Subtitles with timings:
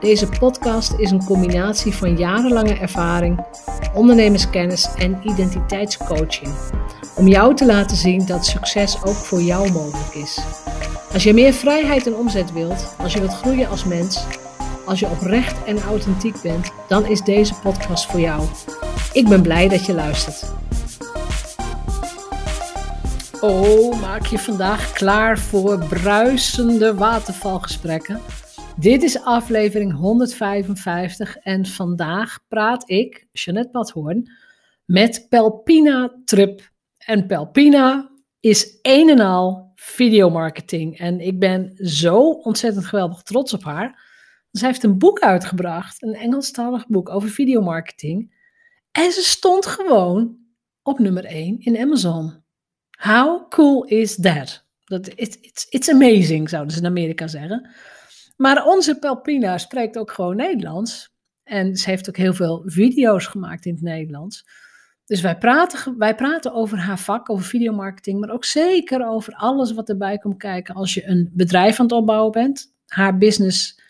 [0.00, 3.44] Deze podcast is een combinatie van jarenlange ervaring,
[3.94, 6.54] ondernemerskennis en identiteitscoaching.
[7.16, 10.38] Om jou te laten zien dat succes ook voor jou mogelijk is.
[11.12, 14.24] Als je meer vrijheid en omzet wilt, als je wilt groeien als mens,
[14.86, 18.42] als je oprecht en authentiek bent, dan is deze podcast voor jou.
[19.12, 20.52] Ik ben blij dat je luistert.
[23.40, 28.20] Oh, maak je vandaag klaar voor bruisende watervalgesprekken?
[28.80, 34.30] Dit is aflevering 155 en vandaag praat ik, Jeanette Badhoorn,
[34.84, 36.70] met Pelpina Trup.
[36.98, 40.98] En Pelpina is een en al videomarketing.
[40.98, 44.02] En ik ben zo ontzettend geweldig trots op haar.
[44.52, 48.34] Ze heeft een boek uitgebracht, een Engelstalig boek over videomarketing.
[48.92, 50.36] En ze stond gewoon
[50.82, 52.42] op nummer 1 in Amazon.
[52.90, 54.66] How cool is that?
[54.84, 57.70] that it's, it's, it's amazing, zouden ze in Amerika zeggen.
[58.38, 61.14] Maar onze Pelpina spreekt ook gewoon Nederlands.
[61.42, 64.46] En ze heeft ook heel veel video's gemaakt in het Nederlands.
[65.04, 69.72] Dus wij praten, wij praten over haar vak, over videomarketing, maar ook zeker over alles
[69.72, 72.74] wat erbij komt kijken als je een bedrijf aan het opbouwen bent.
[72.86, 73.80] Haar business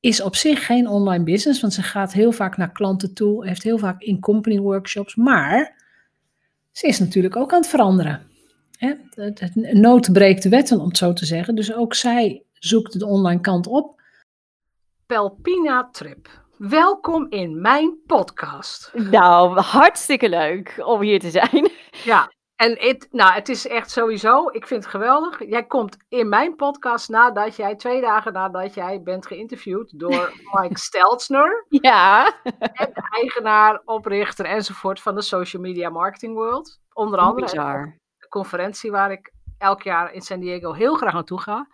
[0.00, 3.62] is op zich geen online business, want ze gaat heel vaak naar klanten toe, heeft
[3.62, 5.82] heel vaak in-company workshops, maar
[6.72, 8.22] ze is natuurlijk ook aan het veranderen.
[8.76, 8.94] Hè?
[9.72, 11.54] Nood breekt de wetten, om het zo te zeggen.
[11.54, 14.00] Dus ook zij zoekt de online kant op.
[15.06, 16.28] Pelpina Trip.
[16.56, 18.90] Welkom in mijn podcast.
[18.94, 21.70] Nou, hartstikke leuk om hier te zijn.
[22.04, 25.48] Ja, en het, nou, het is echt sowieso, ik vind het geweldig.
[25.48, 30.78] Jij komt in mijn podcast nadat jij, twee dagen nadat jij bent geïnterviewd door Mike
[30.78, 31.64] Stelzner.
[31.68, 32.34] Ja.
[32.42, 36.80] En de eigenaar, oprichter enzovoort van de Social Media Marketing World.
[36.92, 37.46] Onder andere.
[37.46, 37.98] Bizar.
[38.18, 41.68] De conferentie waar ik elk jaar in San Diego heel graag naartoe ga.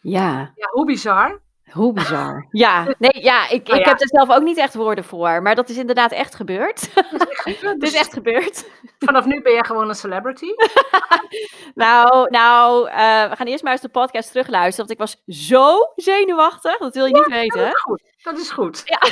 [0.00, 0.52] Ja.
[0.54, 1.40] Ja, hoe bizar.
[1.70, 2.46] Hoe bizar.
[2.50, 5.54] Ja, nee, ja, ik, Nou ik heb er zelf ook niet echt woorden voor, maar
[5.54, 6.88] dat is inderdaad echt gebeurd.
[7.44, 8.70] Het is echt gebeurd.
[8.98, 10.46] Vanaf nu ben je gewoon een celebrity.
[11.74, 15.76] Nou, nou eh, we gaan eerst maar eens de podcast terugluisteren, want ik was zo
[15.96, 17.66] zenuwachtig, dat wil je niet Dat weten.
[17.66, 18.02] is goed.
[18.22, 18.82] Dat is goed.
[18.84, 18.98] Ja.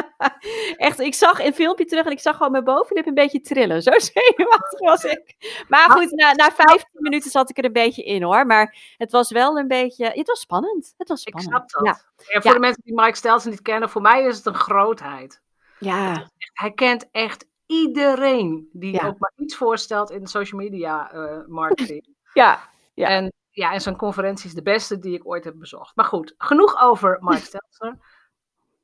[0.76, 3.82] Echt, ik zag een filmpje terug en ik zag gewoon mijn bovenlip een beetje trillen.
[3.82, 5.34] Zo zenuwachtig was ik.
[5.68, 8.46] Maar goed, na, na 15 minuten zat ik er een beetje in hoor.
[8.46, 10.94] Maar het was wel een beetje, het was spannend.
[10.96, 11.70] Het was Ik spannend.
[11.70, 11.96] snap dat.
[11.96, 12.24] Ja.
[12.34, 12.56] En voor Ja.
[12.56, 15.40] de mensen die Mike Stelzen niet kennen, voor mij is het een grootheid.
[15.78, 19.06] Ja, Hij kent echt iedereen die Ja.
[19.06, 22.06] ook maar iets voorstelt in de social media eh, marketing.
[22.34, 23.08] ja, Ja.
[23.08, 25.96] En ja, en zijn conferentie is de beste die ik ooit heb bezocht.
[25.96, 27.98] Maar goed, genoeg over Mike Stelzer.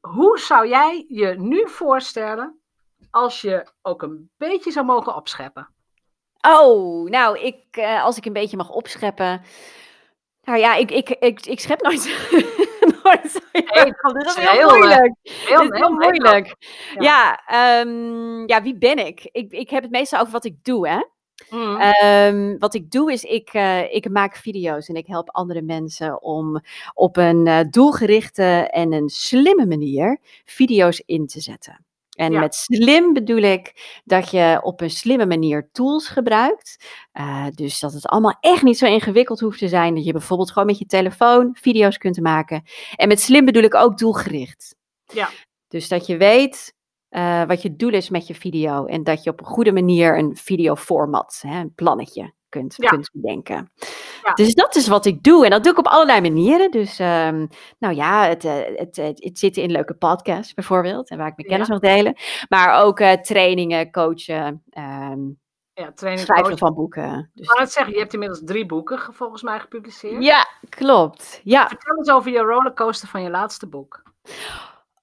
[0.00, 2.60] Hoe zou jij je nu voorstellen
[3.10, 5.68] als je ook een beetje zou mogen opscheppen?
[6.40, 9.42] Oh, nou, ik, eh, als ik een beetje mag opscheppen.
[10.42, 12.28] Nou ja, ik, ik, ik, ik schep nooit.
[13.02, 14.14] nooit Nee, op.
[14.14, 15.16] Dit is heel, heel, eh, moeilijk.
[15.22, 16.56] Heel, heel heel moeilijk.
[16.98, 17.02] Ja.
[17.02, 19.28] Ja, ehm, ja, wie ben ik?
[19.32, 19.52] ik?
[19.52, 21.02] Ik heb het meestal over wat ik doe, hè?
[21.50, 21.76] Mm.
[21.76, 26.22] Ehm, wat ik doe is, ik, eh, ik maak video's en ik help andere mensen
[26.22, 26.60] om
[26.94, 31.82] op een eh, doelgerichte en een slimme manier video's in te zetten.
[32.16, 32.40] En Ja.
[32.40, 36.84] met slim bedoel ik dat je op een slimme manier tools gebruikt.
[37.12, 39.94] Eh, dus dat het allemaal echt niet zo ingewikkeld hoeft te zijn.
[39.94, 42.62] Dat je bijvoorbeeld gewoon met je telefoon video's kunt maken.
[42.96, 44.76] En met slim bedoel ik ook doelgericht.
[45.04, 45.28] Ja.
[45.68, 46.74] Dus dat je weet
[47.08, 48.84] eh, wat je doel is met je video.
[48.86, 52.88] En dat je op een goede manier een videoformat, hè, een plannetje kunt, Ja.
[52.88, 53.72] kunt bedenken.
[54.22, 54.32] Ja.
[54.32, 55.44] Dus dat is wat ik doe.
[55.44, 56.70] En dat doe ik op allerlei manieren.
[56.70, 57.46] Dus ehm,
[57.78, 61.10] nou ja, het, eh, het, het, het zitten in leuke podcasts bijvoorbeeld.
[61.10, 61.72] En waar ik mijn kennis Ja.
[61.72, 62.16] mag delen.
[62.48, 65.18] Maar ook eh, trainingen, coachen, ehm,
[65.72, 66.58] ja, training schrijven coach.
[66.58, 67.30] van boeken.
[67.34, 70.24] Dus, Ik wou net zeggen, je hebt inmiddels drie boeken ge- volgens mij gepubliceerd.
[70.24, 71.40] ja, klopt.
[71.44, 71.68] Ja.
[71.68, 74.02] Vertel eens over je rollercoaster van je laatste boek.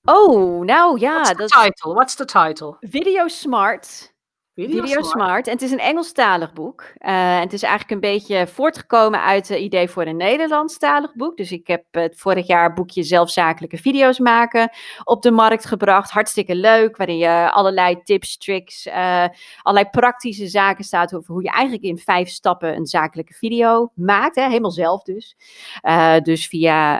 [0.08, 1.18] Oh, nou yeah.
[1.18, 1.96] What's the title?
[1.96, 2.78] What's the title?
[2.84, 4.12] Video Smart.
[4.56, 5.48] Video Smart.
[5.48, 6.82] En het is een Engelstalig boek.
[6.82, 11.38] Uh, het is eigenlijk een beetje voortgekomen uit het idee voor een Nederlandstalig boek.
[11.38, 14.70] Dus ik heb het vorig jaar boekje Zelfzakelijke video's maken
[15.04, 16.12] op de markt gebracht.
[16.12, 19.26] Hartstikke leuk, waarin je allerlei tips, tricks, uh,
[19.62, 24.36] allerlei praktische zaken staat over hoe je eigenlijk in vijf stappen een zakelijke video maakt.
[24.36, 24.48] Hè?
[24.48, 25.36] Helemaal zelf dus.
[25.84, 27.00] Uh, dus via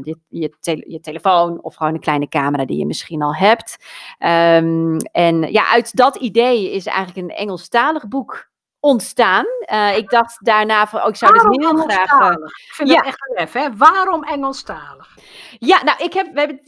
[0.00, 0.50] dit, je,
[0.86, 3.76] je, telefoon of gewoon een kleine camera die je misschien al hebt.
[4.18, 8.52] Um, en ja, uit dat idee is eigenlijk een Engelstalig boek
[8.84, 9.46] ontstaan.
[9.72, 12.20] Uh, ik dacht daarna van, oh, ik zou Waarom dit heel graag.
[12.20, 12.96] Uh, ik vind ja.
[12.96, 13.76] het echt een hè?
[13.76, 15.16] Waarom Engelstalig?
[15.58, 16.60] Ja, nou, ik heb, we hebben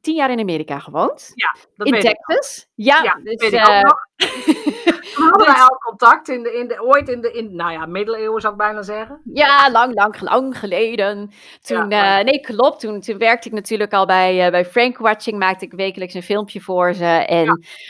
[0.00, 1.32] tien jaar in Amerika gewoond.
[1.34, 2.66] Ja, dat in Texas.
[2.74, 4.06] Ja, ja, dus, weet ik ook nog.
[5.18, 7.86] We hadden wij al contact in de, in de, ooit in de, in, nou ja,
[7.86, 9.20] middeleeuwen zou ik bijna zeggen.
[9.32, 11.30] Ja, lang, lang, lang geleden.
[11.60, 12.80] Toen, ja, uh, nee, klopt.
[12.80, 16.22] Toen, toen werkte ik natuurlijk al bij, uh, bij Frank Watching, maakte ik wekelijks een
[16.22, 17.04] filmpje voor ze.
[17.04, 17.44] En,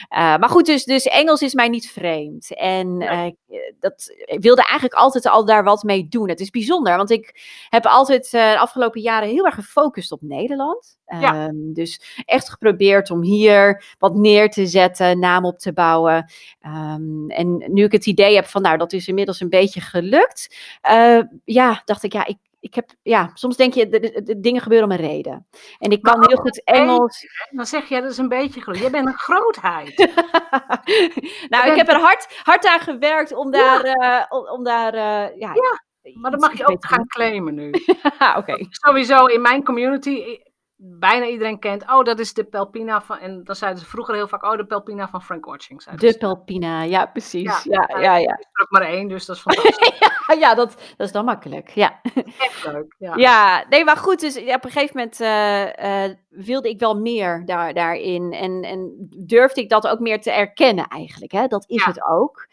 [0.08, 0.34] ja.
[0.34, 2.54] uh, maar goed, dus, dus Engels is mij niet vreemd.
[2.54, 3.36] En nee.
[3.80, 6.28] Dat, ik wilde eigenlijk altijd al daar wat mee doen.
[6.28, 10.98] Het is bijzonder, want ik heb altijd de afgelopen jaren heel erg gefocust op Nederland.
[11.20, 11.46] Ja.
[11.46, 16.32] Um, dus echt geprobeerd om hier wat neer te zetten, naam op te bouwen.
[16.66, 20.56] Um, en nu ik het idee heb van, nou, dat is inmiddels een beetje gelukt.
[20.90, 24.40] Uh, ja, dacht ik, ja, ik, ik heb, ja, soms denk je, de, de, de
[24.40, 25.46] dingen gebeuren om een reden.
[25.78, 27.20] En ik kan heel goed Engels.
[27.20, 28.78] Beetje, dan zeg je, dat is een beetje.
[28.78, 29.96] Je bent een grootheid.
[31.52, 34.28] nou, ik heb er hard, hard aan gewerkt om daar, ja.
[34.30, 35.00] uh, om, daar, uh,
[35.38, 35.86] ja, ja.
[36.14, 37.70] Maar dat mag je ook gaan claimen nu.
[38.18, 38.38] Oké.
[38.38, 38.66] Okay.
[38.70, 40.38] Sowieso in mijn community,
[40.80, 44.28] bijna iedereen kent, oh, dat is de Pelpina van, en dan zeiden ze vroeger heel
[44.28, 45.82] vaak, oh, de Pelpina van Frank Watching.
[45.82, 47.62] De Pelpina, ja, precies.
[47.62, 48.16] Ja, ja, ja.
[48.16, 48.28] ja.
[48.28, 49.98] Er er ook maar één, dus dat is fantastisch.
[50.26, 52.00] ja, ja dat, dat is dan makkelijk, ja.
[52.38, 53.16] Echt leuk, ja.
[53.16, 57.42] Ja, nee, maar goed, dus op een gegeven moment uh, uh, wilde ik wel meer
[57.44, 61.84] daar, daarin en, en durfde ik dat ook meer te erkennen eigenlijk, hè, dat is
[61.84, 61.86] Ja.
[61.90, 62.46] het ook.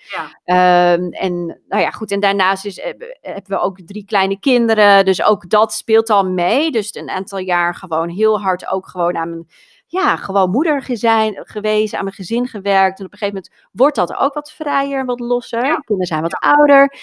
[0.45, 0.93] Ja.
[0.93, 2.81] Um, en nou ja, goed, en daarnaast is,
[3.21, 6.71] hebben we ook drie kleine kinderen, dus ook dat speelt al mee.
[6.71, 9.47] Dus een aantal jaar gewoon heel hard ook gewoon aan mijn,
[9.87, 12.99] ja, gewoon moeder gezijn, geweest, aan mijn gezin gewerkt.
[12.99, 15.65] En op een gegeven moment wordt dat ook wat vrijer, wat losser.
[15.65, 15.75] Ja.
[15.75, 16.93] Kinderen zijn wat ouder.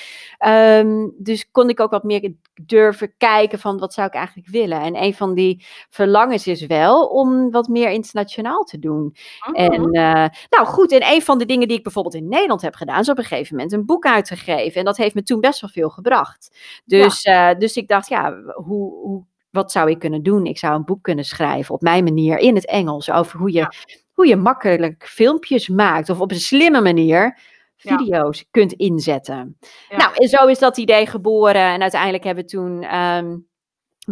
[0.46, 4.80] Um, dus kon ik ook wat meer durven kijken van wat zou ik eigenlijk willen.
[4.80, 9.16] En een van die verlangens is wel om wat meer internationaal te doen.
[9.48, 9.60] Oh.
[9.60, 12.74] En uh, nou goed, en een van de dingen die ik bijvoorbeeld in Nederland heb
[12.74, 14.78] gedaan, is op een gegeven moment een boek uitgegeven.
[14.78, 16.56] En dat heeft me toen best wel veel gebracht.
[16.84, 17.52] Dus, ja.
[17.52, 20.46] uh, dus ik dacht, ja, hoe, hoe, wat zou ik kunnen doen?
[20.46, 23.58] Ik zou een boek kunnen schrijven op mijn manier in het Engels over hoe je,
[23.58, 23.72] Ja.
[24.12, 27.38] hoe je makkelijk filmpjes maakt of op een slimme manier
[27.76, 29.58] video's kunt inzetten.
[29.88, 29.96] Ja.
[29.96, 31.54] Nou, en zo is dat idee geboren.
[31.72, 33.46] En uiteindelijk hebben we toen um,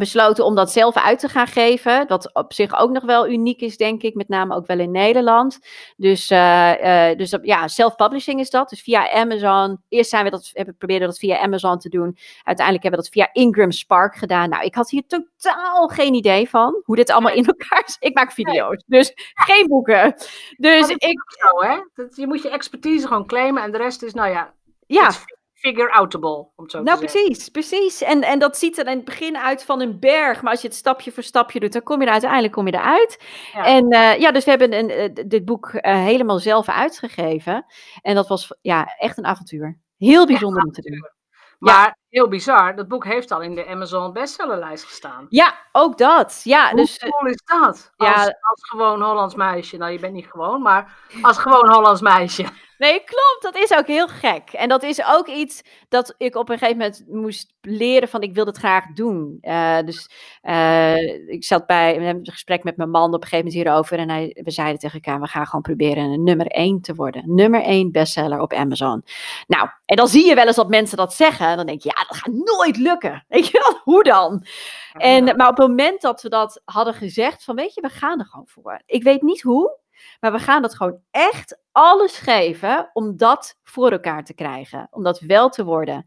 [0.00, 2.06] besloten om dat zelf uit te gaan geven.
[2.08, 4.14] Wat op zich ook nog wel uniek is, denk ik.
[4.14, 5.58] Met name ook wel in Nederland.
[5.96, 8.68] Dus, uh, uh, dus ja, self-publishing is dat.
[8.68, 9.82] Dus via Amazon.
[9.88, 12.16] Eerst zijn we dat, hebben probeerden dat via Amazon te doen.
[12.44, 14.48] Uiteindelijk hebben we dat via Ingram Spark gedaan.
[14.48, 17.96] Nou, ik had hier totaal geen idee van hoe dit allemaal in elkaar zit.
[18.00, 20.14] Ik maak video's, dus geen boeken.
[20.56, 21.78] Dus dat ik, zo, hè?
[21.94, 24.52] Dat, je moet je expertise gewoon claimen en de rest is, nou ja,
[24.86, 25.10] ja.
[25.60, 27.28] Figure-outable, om het zo Nou, te zeggen.
[27.28, 28.02] precies, precies.
[28.02, 30.68] En, en dat ziet er in het begin uit van een berg, maar als je
[30.68, 33.24] het stapje voor stapje doet, dan kom je er uiteindelijk kom je eruit.
[33.52, 33.64] Ja.
[33.64, 37.64] En uh, ja, dus we hebben een, uh, dit boek uh, helemaal zelf uitgegeven.
[38.02, 39.78] En dat was ja, echt een avontuur.
[39.96, 41.10] Heel bijzonder om te doen.
[41.58, 41.96] Maar ja.
[42.08, 45.26] heel bizar, dat boek heeft al in de Amazon bestsellerlijst gestaan.
[45.28, 46.40] Ja, ook dat.
[46.44, 47.92] Ja, Hoe dus, cool is dat?
[47.96, 48.12] ja.
[48.12, 49.76] Als, als gewoon Hollands meisje.
[49.76, 52.44] Nou, je bent niet gewoon, maar als gewoon Hollands meisje.
[52.80, 53.38] Nee, klopt.
[53.40, 54.50] Dat is ook heel gek.
[54.52, 58.34] En dat is ook iets dat ik op een gegeven moment moest leren van ik
[58.34, 59.38] wil het graag doen.
[59.42, 60.10] Uh, dus
[60.42, 63.98] uh, ik zat bij een gesprek met mijn man op een gegeven moment hierover.
[63.98, 67.22] En hij, we zeiden tegen elkaar, we gaan gewoon proberen een nummer één te worden.
[67.34, 69.04] Nummer één bestseller op Amazon.
[69.46, 71.46] Nou, en dan zie je wel eens dat mensen dat zeggen.
[71.46, 73.24] En dan denk je, ja, dat gaat nooit lukken.
[73.28, 74.46] Weet je wel, hoe dan?
[74.92, 78.18] En, maar op het moment dat we dat hadden gezegd, van weet je, we gaan
[78.18, 78.82] er gewoon voor.
[78.86, 79.78] Ik weet niet hoe,
[80.20, 84.88] maar we gaan dat gewoon echt alles geven om dat voor elkaar te krijgen.
[84.90, 86.04] Om dat wel te worden.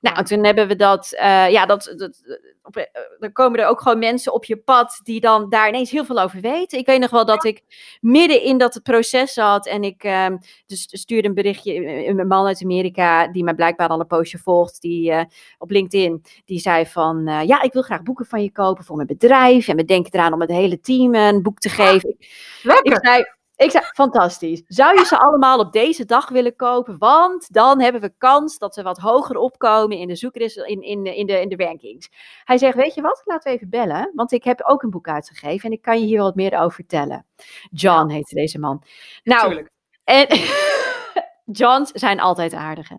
[0.00, 2.22] Nou, toen hebben we dat, uh, ja, dat, dat
[2.62, 2.82] op, uh,
[3.18, 6.20] dan komen er ook gewoon mensen op je pad die dan daar ineens heel veel
[6.20, 6.78] over weten.
[6.78, 7.62] Ik weet nog wel dat ik
[8.00, 10.26] midden in dat proces zat en ik uh,
[10.66, 14.80] dus stuurde een berichtje, een man uit Amerika die mij blijkbaar al een poosje volgt,
[14.80, 15.26] die
[15.58, 19.08] op LinkedIn, die zei van, ja, ik wil graag boeken van je kopen voor mijn
[19.08, 22.16] bedrijf en we denken eraan om het hele team een boek te geven.
[22.62, 22.92] Lekker.
[22.92, 24.62] Ik zei, ik zei, fantastisch.
[24.66, 26.98] Zou je ze allemaal op deze dag willen kopen?
[26.98, 30.30] Want dan hebben we kans dat we wat hoger opkomen in de
[30.66, 32.08] in, in, in, de, in de rankings.
[32.44, 34.12] Hij zegt, weet je wat, laten we even bellen.
[34.14, 36.74] Want ik heb ook een boek uitgegeven en ik kan je hier wat meer over
[36.74, 37.26] vertellen.
[37.70, 38.82] John heette deze man.
[39.22, 39.70] Nou, Tuurlijk.
[40.04, 40.26] en
[41.60, 42.98] Johns zijn altijd aardige.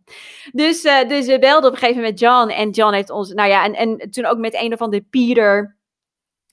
[0.52, 2.50] Dus, uh, dus we belden op een gegeven moment John.
[2.50, 5.76] En John heeft ons, nou ja, en, en toen ook met een of andere Peter.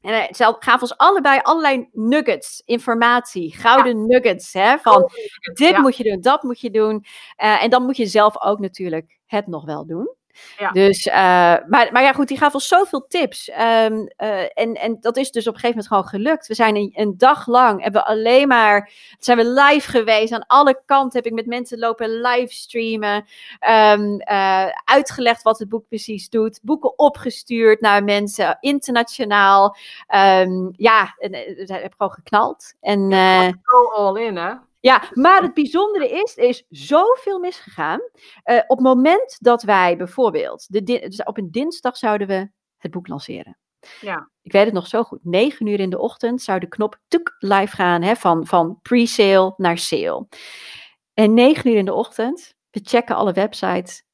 [0.05, 4.53] En hij gaf ons allebei allerlei nuggets, informatie, gouden nuggets.
[4.53, 5.11] Hè, van
[5.55, 7.05] dit moet je doen, dat moet je doen.
[7.43, 10.15] Uh, en dan moet je zelf ook natuurlijk het nog wel doen.
[10.59, 10.71] Ja.
[10.71, 13.50] Dus, uh, maar, maar ja, goed, die gaf ons zoveel tips.
[13.50, 16.47] Um, uh, en, en dat is dus op een gegeven moment gewoon gelukt.
[16.47, 20.33] We zijn een, een, dag lang, hebben we alleen maar, zijn we live geweest.
[20.33, 23.25] Aan alle kanten heb ik met mensen lopen livestreamen.
[23.69, 26.61] Um, uh, uitgelegd wat het boek precies doet.
[26.62, 29.76] Boeken opgestuurd naar mensen, internationaal.
[30.14, 32.75] Um, ja, en, en, heb gewoon geknald.
[32.81, 33.12] En,
[33.62, 34.53] go all in, hè?
[34.85, 38.00] Ja, maar het bijzondere is, er is zoveel misgegaan.
[38.45, 42.91] Uh, op het moment dat wij bijvoorbeeld, de dus op een dinsdag zouden we het
[42.91, 43.59] boek lanceren.
[44.00, 44.31] Ja.
[44.43, 45.19] Ik weet het nog zo goed.
[45.23, 49.55] 9 uur in de ochtend zou de knop tuk live gaan, hè, van, van pre-sale
[49.57, 50.26] naar sale.
[51.14, 54.05] En 9 uur in de ochtend, we checken alle websites.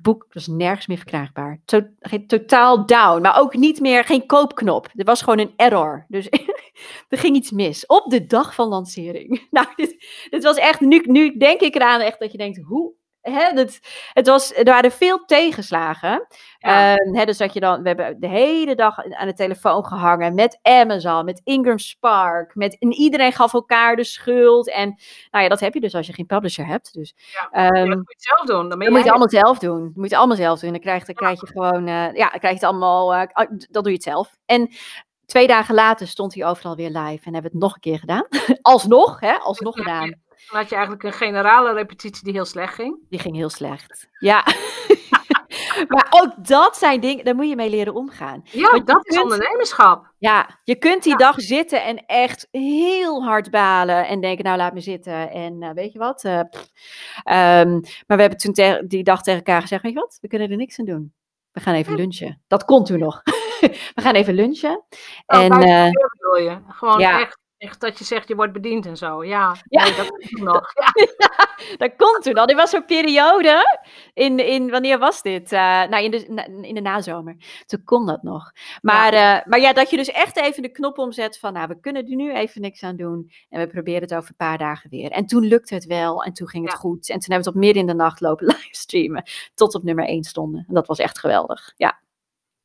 [0.00, 1.60] Boek was nergens meer verkrijgbaar.
[1.64, 1.82] To
[2.26, 4.88] totaal down, maar ook niet meer, geen koopknop.
[4.94, 6.04] Er was gewoon een error.
[6.08, 6.28] Dus
[7.08, 9.46] er ging iets mis op de dag van lancering.
[9.50, 12.92] Nou, dit, dit was echt, nu, nu denk ik eraan echt dat je denkt, hoe
[13.30, 13.80] Hè, het,
[14.12, 16.26] het was, er waren veel tegenslagen.
[16.58, 16.96] Ja.
[16.96, 20.34] Uh, hè, dus dat je dan, we hebben de hele dag aan de telefoon gehangen
[20.34, 24.70] met Amazon, met Ingram Spark, met, en iedereen gaf elkaar de schuld.
[24.70, 24.88] En
[25.30, 26.92] nou ja, dat heb je dus als je geen publisher hebt.
[26.92, 28.68] Dus, ja, um, dat moet je zelf doen.
[28.68, 29.84] Dan, moet je allemaal zelf doen.
[29.84, 30.70] Dat moet je allemaal zelf doen.
[30.70, 33.22] Dan krijg, dan krijg je gewoon, uh, ja, dan krijg je het allemaal, uh,
[33.70, 34.36] dat doe je het zelf.
[34.46, 34.70] En
[35.28, 37.98] Twee dagen later stond hij overal weer live en hebben we het nog een keer
[37.98, 38.26] gedaan.
[38.62, 40.14] alsnog, hè, alsnog gedaan.
[40.46, 42.98] Dan had je eigenlijk een generale repetitie die heel slecht ging.
[43.08, 44.44] Die ging heel slecht, ja.
[45.88, 48.40] maar ook dat zijn dingen, daar moet je mee leren omgaan.
[48.44, 50.12] Ja, Want dat is ondernemerschap.
[50.18, 51.18] Ja, je kunt die ja.
[51.18, 55.30] dag zitten en echt heel hard balen en denken, nou laat me zitten.
[55.30, 56.24] En uh, weet je wat?
[56.24, 60.18] Uh, um, maar we hebben toen die dag tegen elkaar gezegd, weet je wat?
[60.20, 61.12] We kunnen er niks aan doen.
[61.52, 62.42] We gaan even lunchen.
[62.46, 63.22] Dat kon toen nog.
[63.94, 64.84] we gaan even lunchen.
[65.26, 65.90] Oh, en, uh,
[66.44, 66.58] je?
[66.68, 67.20] Gewoon ja.
[67.20, 69.24] echt, echt dat je zegt je wordt bediend en zo.
[69.24, 69.84] Ja, ja.
[69.84, 70.72] Nee, dat komt nog.
[71.18, 71.46] Ja.
[71.76, 72.46] dat komt toen al.
[72.46, 73.78] Dit was zo'n periode.
[74.14, 75.52] In, in, wanneer was dit?
[75.52, 76.24] Uh, nou, in de,
[76.62, 77.36] in de nazomer.
[77.66, 78.52] Toen kon dat nog.
[78.82, 79.38] Maar ja.
[79.38, 82.08] Uh, maar ja, dat je dus echt even de knop omzet van, nou, we kunnen
[82.08, 83.30] er nu even niks aan doen.
[83.48, 85.10] En we proberen het over een paar dagen weer.
[85.10, 86.24] En toen lukte het wel.
[86.24, 87.08] En toen ging het goed.
[87.08, 89.22] En toen hebben we het op midden in de nacht lopen livestreamen.
[89.54, 90.64] Tot op nummer 1 stonden.
[90.68, 91.72] En dat was echt geweldig.
[91.76, 92.00] Ja.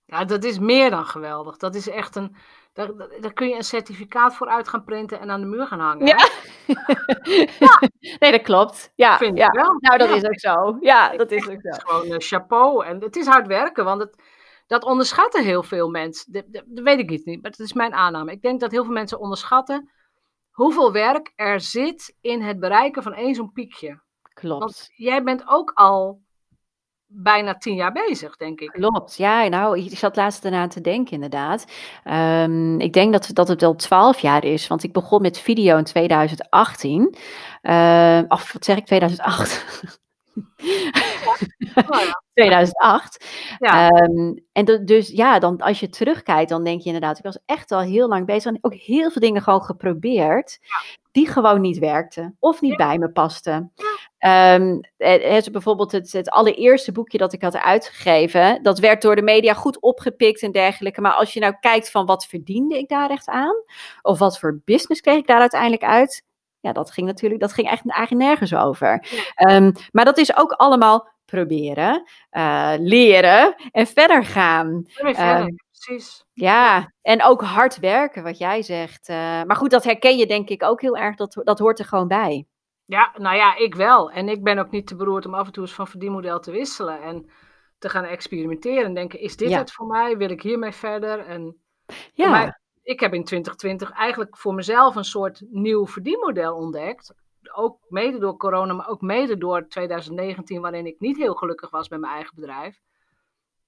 [0.06, 1.58] Ja, dat is meer dan geweldig.
[1.58, 2.36] Dat is echt een.
[2.74, 5.80] Daar, daar kun je een certificaat voor uit gaan printen en aan de muur gaan
[5.80, 6.06] hangen.
[6.06, 6.30] Ja.
[7.60, 7.82] ja.
[8.20, 8.92] Nee, dat klopt.
[8.96, 9.46] Ja, Vind ja.
[9.46, 9.78] ik wel.
[9.80, 10.16] Nou, dat ja.
[10.16, 10.78] is ook zo.
[10.80, 11.68] Ja, dat is ook zo.
[11.68, 12.86] Het is gewoon uh, chapeau.
[12.86, 14.24] En het is hard werken, want het,
[14.68, 16.32] dat onderschatten heel veel mensen.
[16.32, 18.32] Dat, dat, dat weet ik niet, maar dat is mijn aanname.
[18.32, 19.92] Ik denk dat heel veel mensen onderschatten
[20.52, 24.02] hoeveel werk er zit in het bereiken van één zo'n piekje.
[24.34, 24.60] Klopt.
[24.60, 26.22] Want jij bent ook al
[27.16, 28.70] bijna tien jaar bezig, denk ik.
[28.70, 31.66] Klopt, ja, nou, ik zat laatst eraan te denken, inderdaad.
[32.06, 35.78] Um, ik denk dat, dat het al twaalf jaar is, want ik begon met video
[35.78, 37.16] in 2018.
[37.62, 40.02] Uh, of wat zeg ik, 2008?
[41.90, 42.22] Oh, ja.
[42.34, 43.26] 2008.
[43.60, 43.90] Ja.
[43.90, 47.40] Um, en de, dus ja, dan, als je terugkijkt, dan denk je inderdaad, ik was
[47.46, 51.02] echt al heel lang bezig en ook heel veel dingen gewoon geprobeerd, ja.
[51.14, 53.74] Die gewoon niet werkten of niet bij me pasten.
[54.20, 59.22] Um, het, bijvoorbeeld het, het allereerste boekje dat ik had uitgegeven, dat werd door de
[59.22, 61.02] media goed opgepikt en dergelijke.
[61.02, 63.56] Maar als je nou kijkt van wat verdiende ik daar echt aan,
[64.02, 66.24] of wat voor business kreeg ik daar uiteindelijk uit,
[66.60, 69.06] ja, dat ging natuurlijk, dat ging echt eigenlijk nergens over.
[69.50, 74.84] Um, maar dat is ook allemaal proberen, uh, leren en verder gaan.
[74.88, 76.26] Verder, uh, precies.
[76.34, 79.10] Ja, en ook hard werken, wat jij zegt.
[79.10, 81.86] Uh, maar goed, dat herken je denk ik ook heel erg, dat, dat hoort er
[81.86, 82.46] gewoon bij.
[82.86, 84.12] Ja, nou ja, ik wel.
[84.12, 86.52] En ik ben ook niet te beroerd om af en toe eens van verdienmodel te
[86.52, 87.30] wisselen en
[87.80, 89.58] te gaan experimenteren en denken, is dit Ja.
[89.58, 90.18] het voor mij?
[90.18, 91.26] Wil ik hiermee verder?
[91.26, 91.58] En
[92.14, 97.14] Ja, mij- ik heb in 2020 eigenlijk voor mezelf een soort nieuw verdienmodel ontdekt.
[97.52, 101.90] Ook mede door corona, maar ook mede door 2019, waarin ik niet heel gelukkig was
[101.90, 102.80] met mijn eigen bedrijf.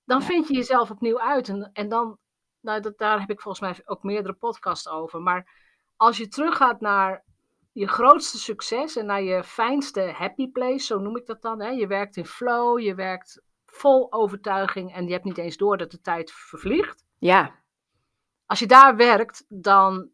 [0.05, 0.25] Dan Ja.
[0.25, 1.50] vind je jezelf opnieuw uit.
[1.50, 2.17] En, en dan,
[2.62, 5.22] nou, dat, daar heb ik volgens mij ook meerdere podcasts over.
[5.22, 5.50] Maar
[5.96, 7.24] als je teruggaat naar
[7.72, 11.62] je grootste succes en naar je fijnste happy place, zo noem ik dat dan.
[11.62, 11.70] Hè?
[11.70, 15.91] Je werkt in flow, je werkt vol overtuiging en je hebt niet eens door dat
[15.91, 17.63] de tijd vervliegt ja,
[18.46, 20.10] als je daar werkt, dan,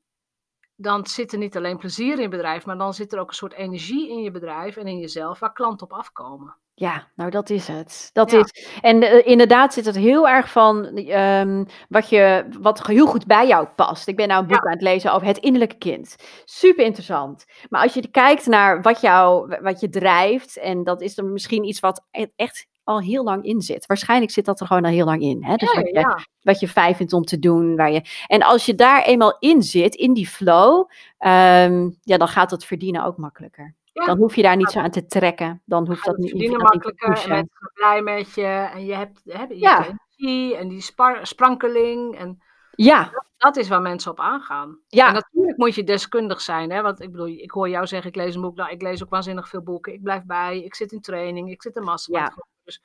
[0.81, 3.35] dan zit er niet alleen plezier in je bedrijf, maar dan zit er ook een
[3.35, 6.55] soort energie in je bedrijf en in jezelf waar klanten op afkomen.
[6.73, 8.09] Ja, nou dat is het.
[8.13, 8.39] Dat Ja.
[8.39, 13.25] is, en eh, inderdaad zit het heel erg van ehm, wat, je, wat heel goed
[13.25, 14.07] bij jou past.
[14.07, 16.15] Ik ben nou een boek aan het lezen over het innerlijke kind.
[16.45, 17.45] Super interessant.
[17.69, 21.63] Maar als je kijkt naar wat, jou, wat je drijft, en dat is dan misschien
[21.63, 23.85] iets wat e- echt al heel lang in zit.
[23.85, 25.43] Waarschijnlijk zit dat er gewoon al heel lang in.
[25.43, 25.55] Hè?
[25.55, 26.17] Dus Ja, wat, je, ja.
[26.41, 27.75] wat je fijn vindt om te doen.
[27.75, 32.27] Waar je, en als je daar eenmaal in zit, in die flow, ehm, ja, dan
[32.27, 33.75] gaat het verdienen ook makkelijker.
[33.93, 34.05] Ja.
[34.05, 35.61] Dan hoef je daar niet zo aan te trekken.
[35.65, 38.69] Dan hoeft dat niet, verdienen dat niet te makkelijker en mensen zijn blij met je.
[38.73, 39.85] En je hebt, hè, je Ja.
[40.17, 40.81] energie en die
[41.21, 42.17] sprankeling.
[42.17, 42.41] En
[42.75, 44.79] Ja, dat is waar mensen op aangaan.
[44.88, 45.07] Ja.
[45.07, 46.71] En natuurlijk moet je deskundig zijn.
[46.71, 46.81] Hè?
[46.81, 48.55] Want ik bedoel, ik hoor jou zeggen, ik lees een boek.
[48.55, 49.93] Nou, ik lees ook waanzinnig veel boeken.
[49.93, 52.33] Ik blijf bij, ik zit in training, ik zit in mastermind.
[52.35, 52.43] Ja.
[52.71, 52.81] Dus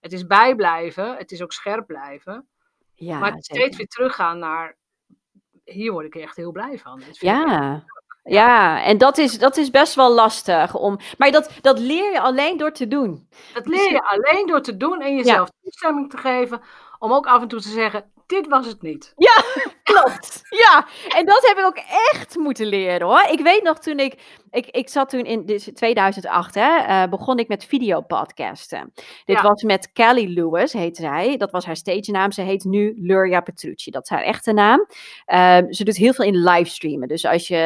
[0.00, 2.48] het is bijblijven, het is ook scherp blijven.
[2.94, 4.76] ja maar het steeds weer teruggaan naar,
[5.64, 7.02] hier word ik echt heel blij van.
[7.10, 7.84] Ja.
[8.22, 10.74] Ja, en dat is, dat is best wel lastig.
[10.74, 13.28] Om, maar dat, dat leer je alleen door te doen.
[13.54, 16.60] Dat leer je alleen door te doen en jezelf toestemming te geven.
[16.98, 19.12] Om ook af en toe te zeggen, dit was het niet.
[19.92, 20.38] Klopt.
[20.66, 20.86] Ja,
[21.18, 21.80] en dat heb ik ook
[22.12, 23.22] echt moeten leren hoor.
[23.30, 24.14] Ik weet nog toen ik,
[24.50, 28.92] ik, ik zat toen in dus 2008, hè, eh, begon ik met videopodcasten.
[29.24, 29.42] Dit Ja.
[29.42, 31.36] was met Kelly Lewis, heet zij.
[31.36, 32.32] Dat was haar stage naam.
[32.32, 33.90] Ze heet nu Luria Petrucci.
[33.90, 34.86] Dat is haar echte naam.
[35.24, 37.08] Ehm, ze doet heel veel in livestreamen.
[37.08, 37.56] Dus als je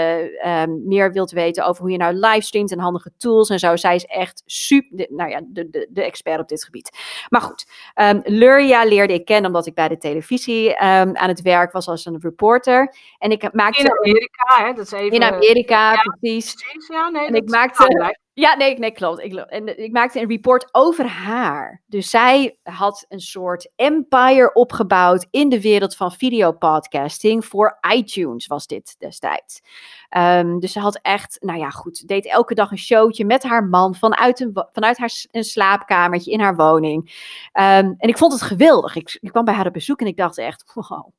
[0.43, 3.95] ehm, meer wilt weten over hoe je nou livestreamt en handige tools en zo, zij
[3.95, 6.91] is echt super, de- nou ja, de, de, de expert op dit gebied.
[7.29, 11.73] Maar goed, Ehm Luria leerde ik kennen omdat ik bij de televisie aan het werk
[11.73, 12.95] was als een reporter.
[13.19, 15.11] En ik maakte In Amerika, hè, dat is even...
[15.11, 16.01] in Amerika, ja.
[16.01, 16.55] precies.
[16.55, 18.23] Precies, ja, nee, En ik maakte-.
[18.37, 19.21] Ja, nee, nee klopt.
[19.21, 21.83] Ik, en ik maakte een report over haar.
[21.87, 27.45] Dus zij had een soort empire opgebouwd in de wereld van videopodcasting.
[27.45, 29.61] Voor iTunes was dit destijds.
[30.09, 33.65] Ehm, dus ze had echt, nou ja, goed, deed elke dag een showtje met haar
[33.65, 37.13] man vanuit een, vanuit haar een slaapkamertje in haar woning.
[37.53, 38.97] Ehm, en ik vond het geweldig.
[38.97, 41.13] Ik, ik kwam bij haar op bezoek en ik dacht echt, wow,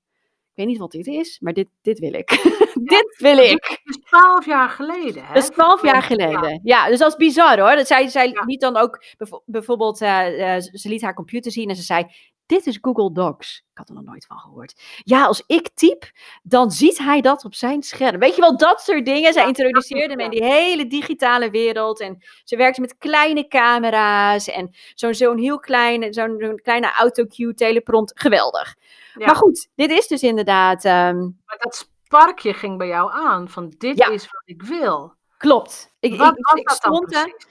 [0.55, 2.29] weet niet wat dit is, maar dit, dit wil ik.
[2.95, 3.79] dit wil ik.
[3.83, 5.33] Dat is twaalf jaar geleden, hè?
[5.33, 6.01] Dat is twaalf jaar Ja.
[6.01, 6.59] geleden.
[6.63, 7.75] Ja, dus dat is bizar hoor.
[7.75, 8.43] Dat zij, zij Ja.
[8.45, 12.05] liet dan ook bijvo- bijvoorbeeld, eh, eh, ze liet haar computer zien en ze zei:
[12.45, 13.57] Dit is Google Docs.
[13.71, 14.81] Ik had er nog nooit van gehoord.
[15.03, 16.11] Ja, als ik typ,
[16.43, 18.19] dan ziet hij dat op zijn scherm.
[18.19, 19.33] Weet je wel, dat soort dingen.
[19.33, 21.99] Zij introduceerde me in die hele digitale wereld.
[21.99, 28.11] En ze werkte met kleine camera's en zo'n zo'n heel kleine, zo'n kleine autocue teleprompt.
[28.15, 28.75] Geweldig.
[29.17, 29.25] Ja.
[29.25, 30.85] Maar goed, dit is dus inderdaad.
[30.85, 34.07] ehm, Maar dat sparkje ging bij jou aan, van dit Ja.
[34.09, 35.13] is wat ik wil.
[35.37, 35.93] klopt.
[35.99, 37.47] Ik, Wat ik, was ik dat dan stond precies?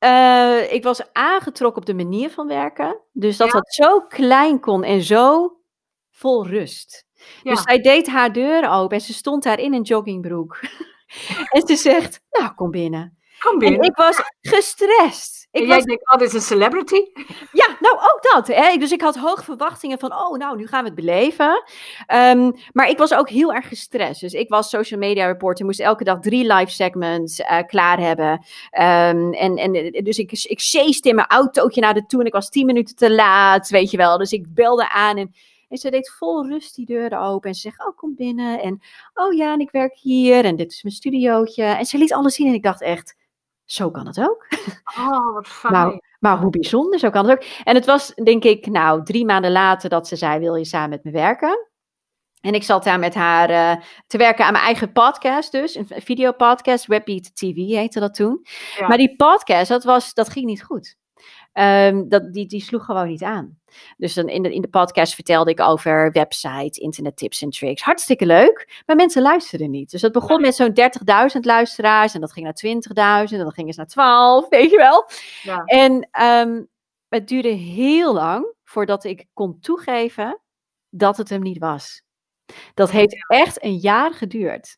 [0.00, 3.00] Eh, ik was aangetrokken op de manier van werken.
[3.12, 3.52] Dus dat Ja.
[3.52, 5.52] dat zo klein kon en zo
[6.10, 7.06] vol rust.
[7.42, 7.50] Ja.
[7.50, 10.58] Dus zij deed haar deur open en ze stond daar in een joggingbroek.
[11.54, 13.18] en ze zegt, nou kom binnen.
[13.38, 13.82] Kom En binnen.
[13.82, 15.39] ik was gestrest.
[15.52, 16.94] Ik en jij was, denkt, oh, dit is een celebrity?
[17.60, 18.46] ja, nou ook dat.
[18.46, 18.76] Hè?
[18.76, 21.62] Dus ik had hoge verwachtingen van, oh nou, nu gaan we het beleven.
[22.06, 24.20] Ehm, maar ik was ook heel erg gestrest.
[24.20, 28.44] Dus ik was social media reporter, moest elke dag drie live segments eh, klaar hebben.
[28.70, 29.72] Ehm, en, en
[30.04, 32.96] dus ik, ik chased in mijn autootje naar de toe en ik was tien minuten
[32.96, 34.18] te laat, weet je wel.
[34.18, 35.34] Dus ik belde aan en,
[35.68, 37.48] en ze deed vol rust die deuren open.
[37.48, 38.60] En ze zegt, oh kom binnen.
[38.60, 38.80] En
[39.14, 41.64] oh ja, en ik werk hier en dit is mijn studiootje.
[41.64, 43.18] En ze liet alles zien en ik dacht echt,
[43.72, 44.46] zo kan het ook.
[44.98, 45.72] Oh, wat fijn.
[45.72, 47.48] Nou, Maar hoe bijzonder, zo kan het ook.
[47.64, 50.88] En het was, denk ik, nou, drie maanden later dat ze zei, wil je samen
[50.88, 51.68] met me werken?
[52.40, 55.86] En ik zat daar met haar eh, te werken aan mijn eigen podcast dus, een
[55.88, 58.46] videopodcast, Webbeat TV heette dat toen.
[58.78, 58.88] Ja.
[58.88, 60.96] Maar die podcast, dat, was, dat ging niet goed.
[61.52, 63.58] Ehm, dat, die, die sloeg gewoon niet aan.
[63.96, 67.82] Dus dan in, de, in de podcast vertelde ik over websites, internettips en tricks.
[67.82, 69.90] Hartstikke leuk, maar mensen luisterden niet.
[69.90, 70.74] Dus dat begon met zo'n
[71.34, 74.76] 30.000 luisteraars en dat ging naar 20.000 en dan ging het naar 12, weet je
[74.76, 75.08] wel.
[75.42, 75.64] Ja.
[75.64, 76.62] En ehm,
[77.08, 80.40] het duurde heel lang voordat ik kon toegeven
[80.88, 82.02] dat het hem niet was.
[82.74, 84.76] Dat heeft echt een jaar geduurd.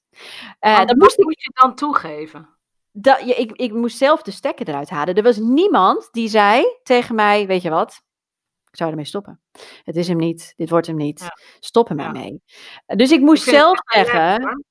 [0.61, 2.49] Want dat moest ik, moet je dan toegeven?
[2.93, 5.15] Dat, je- ik, ik moest zelf de stekker eruit halen.
[5.15, 8.03] Er was niemand die zei tegen mij, weet je wat,
[8.71, 9.41] ik zou ermee stoppen.
[9.83, 11.21] Het is hem niet, dit wordt hem niet.
[11.21, 11.37] Ja.
[11.61, 12.11] Stop maar Ja.
[12.13, 12.43] mee.
[12.87, 14.65] Dus ik moest Ik zelf zeggen.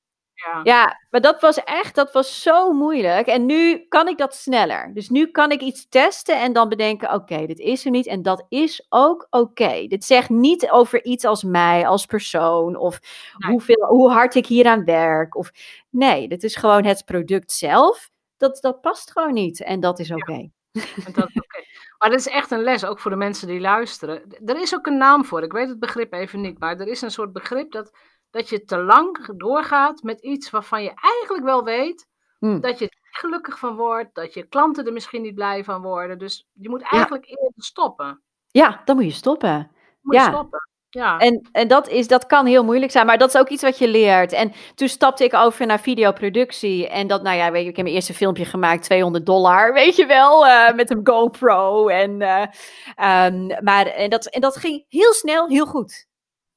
[0.44, 0.60] Ja.
[0.62, 3.26] ja, maar dat was echt, dat was zo moeilijk.
[3.26, 4.90] En nu kan ik dat sneller.
[4.94, 8.06] Dus nu kan ik iets testen en dan bedenken, oké, dit is hem niet.
[8.06, 9.86] En dat is ook oké.
[9.86, 13.00] Dit zegt niet over iets als mij, als persoon, of
[13.38, 13.50] Nee.
[13.50, 15.36] hoeveel, hoe hard ik hieraan werk.
[15.36, 15.50] Of,
[15.90, 18.10] nee, dit is gewoon het product zelf.
[18.36, 20.32] Dat, dat past gewoon niet en dat is oké.
[20.72, 21.60] En dat is oké.
[21.98, 24.22] Maar dat is echt een les, ook voor de mensen die luisteren.
[24.44, 27.00] Er is ook een naam voor, ik weet het begrip even niet, maar er is
[27.02, 27.90] een soort begrip dat,
[28.32, 32.60] dat je te lang doorgaat met iets waarvan je eigenlijk wel weet Hm.
[32.60, 36.18] dat je het gelukkig van wordt, dat je klanten er misschien niet blij van worden.
[36.18, 38.22] Dus je moet eigenlijk eerder stoppen.
[38.50, 39.70] Ja, dan moet je stoppen.
[40.00, 40.28] Moet je Ja.
[40.28, 40.68] stoppen.
[40.90, 41.18] Ja.
[41.18, 43.78] En, en dat, is, dat kan heel moeilijk zijn, maar dat is ook iets wat
[43.78, 44.32] je leert.
[44.32, 46.88] En toen stapte ik over naar videoproductie.
[46.88, 49.96] En dat, nou ja, weet je, ik heb mijn eerste filmpje gemaakt, 200 dollar, weet
[49.96, 51.88] je wel, eh, met een GoPro.
[51.88, 52.46] En, eh,
[52.94, 56.06] ehm, maar, en, dat, en dat ging heel snel, heel goed.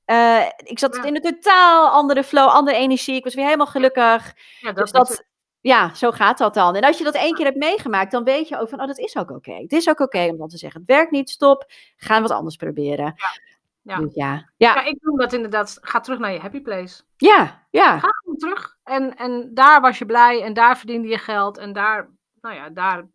[0.06, 1.04] Eh, ik zat Ja.
[1.04, 3.16] in een totaal andere flow, andere energie.
[3.16, 4.34] Ik was weer helemaal gelukkig.
[4.60, 5.24] ja, dat, Dus dat,
[5.62, 6.76] ja, zo gaat dat dan.
[6.76, 8.98] En als je dat één keer hebt meegemaakt, dan weet je ook van, oh, dat
[8.98, 9.54] is ook oké.
[9.54, 11.66] Het is ook oké om dan te zeggen, het werkt niet, stop,
[11.98, 13.14] gaan we wat anders proberen.
[13.16, 13.98] Ja.
[13.98, 15.78] Dus ja, ja, ja, ik noem dat inderdaad.
[15.82, 17.04] Ga terug naar je happy place.
[17.18, 18.00] ja, ja.
[18.00, 18.78] Ga gewoon terug.
[18.84, 21.58] En, en daar was je blij en daar verdiende je geld.
[21.58, 22.10] En daar,
[22.42, 23.06] nou ja, daar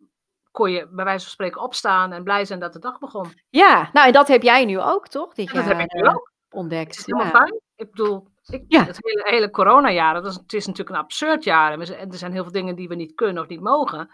[0.51, 3.33] kon je bij wijze van spreken opstaan en blij zijn dat de dag begon.
[3.49, 5.33] Ja, nou en dat heb jij nu ook, toch?
[5.33, 6.30] Dit dat jaar heb ik nu eh, ook.
[6.53, 6.97] Ontdekt.
[6.97, 7.37] Is helemaal Ja.
[7.39, 7.59] fijn.
[7.75, 8.83] Ik bedoel, ik, Ja.
[8.85, 11.71] het hele, hele coronajaar, dat is, het is natuurlijk een absurd jaar.
[11.71, 11.79] En
[12.11, 14.13] er zijn heel veel dingen die we niet kunnen of niet mogen.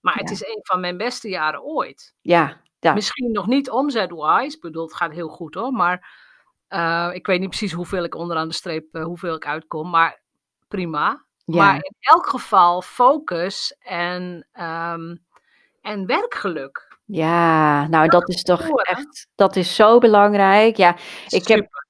[0.00, 2.14] Maar het is een van mijn beste jaren ooit.
[2.20, 2.92] Ja, ja.
[2.94, 4.56] Misschien nog niet omzet-wise.
[4.56, 5.72] Ik bedoel, het gaat heel goed hoor.
[5.72, 6.24] Maar
[6.68, 9.90] eh, ik weet niet precies hoeveel ik onderaan de streep, eh, hoeveel ik uitkom.
[9.90, 10.20] Maar
[10.68, 11.24] prima.
[11.44, 11.64] ja.
[11.64, 15.16] Maar in elk geval focus en, ehm,
[15.80, 16.85] en werkgeluk.
[17.06, 20.76] Ja, nou dat is toch echt, dat is zo belangrijk.
[20.76, 20.96] Ja,
[21.28, 21.86] ik heb Super.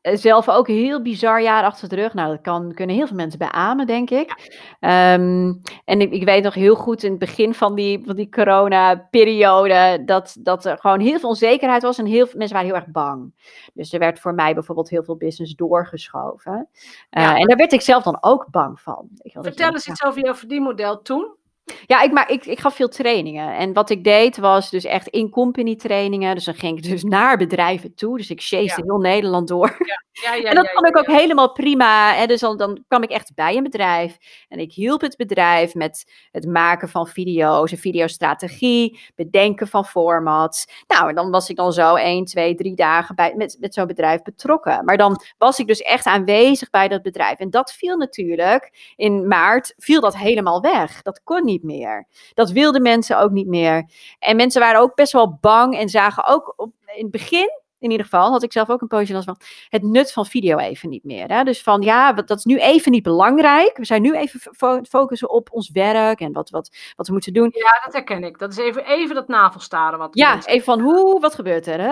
[0.00, 2.14] eh, zelf ook een heel bizar jaar achter de rug.
[2.14, 4.50] Nou, dat kan, kunnen heel veel mensen beamen, denk ik.
[4.80, 5.52] Ehm,
[5.84, 10.02] en ik, ik weet nog heel goed in het begin van die, van die corona-periode
[10.04, 12.90] dat, dat er gewoon heel veel onzekerheid was en heel veel mensen waren heel erg
[12.92, 13.32] bang.
[13.74, 16.68] Dus er werd voor mij bijvoorbeeld heel veel business doorgeschoven.
[17.10, 17.36] Eh, Ja.
[17.36, 19.08] En daar werd ik zelf dan ook bang van.
[19.22, 19.92] Je Vertel eens ja.
[19.92, 21.40] iets over jouw verdienmodel toen.
[21.86, 23.56] Ja, ik, maar ik, ik gaf veel trainingen.
[23.56, 26.34] En wat ik deed was dus echt in-company trainingen.
[26.34, 28.16] Dus dan ging ik dus naar bedrijven toe.
[28.16, 28.82] Dus ik chased Ja.
[28.84, 29.76] heel Nederland door.
[29.78, 32.14] Ja, ja, en dat vond ja, ik ook helemaal prima.
[32.14, 32.26] Hè?
[32.26, 34.16] Dus dan, dan kwam ik echt bij een bedrijf.
[34.48, 40.66] En ik hielp het bedrijf met het maken van video's, een videostrategie, bedenken van formats.
[40.86, 43.86] Nou, en dan was ik dan zo één, twee, drie dagen bij, met, met zo'n
[43.86, 44.84] bedrijf betrokken.
[44.84, 47.38] Maar dan was ik dus echt aanwezig bij dat bedrijf.
[47.38, 51.02] En dat viel natuurlijk in maart, viel dat helemaal weg.
[51.02, 52.06] Dat kon niet meer.
[52.34, 53.90] Dat wilden mensen ook niet meer.
[54.18, 57.90] En mensen waren ook best wel bang en zagen ook op, in het begin in
[57.90, 59.36] ieder geval, had ik zelf ook een poosje last van,
[59.68, 61.28] het nut van video even niet meer.
[61.28, 61.42] Hè?
[61.44, 63.76] Dus van, ja, dat is nu even niet belangrijk.
[63.76, 67.32] We zijn nu even fo- focussen op ons werk en wat, wat, wat we moeten
[67.32, 67.50] doen.
[67.52, 68.38] Ja, dat herken ik.
[68.38, 71.80] Dat is even, even dat navelstaren wat Ja, mensen- even van, hoe, wat gebeurt er?
[71.80, 71.90] Huh?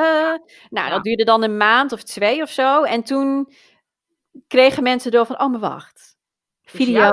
[0.70, 0.88] Nou, Ja.
[0.88, 2.82] dat duurde dan een maand of twee of zo.
[2.82, 3.52] En toen
[4.46, 6.16] kregen mensen door van, oh, maar wacht.
[6.62, 7.08] Video,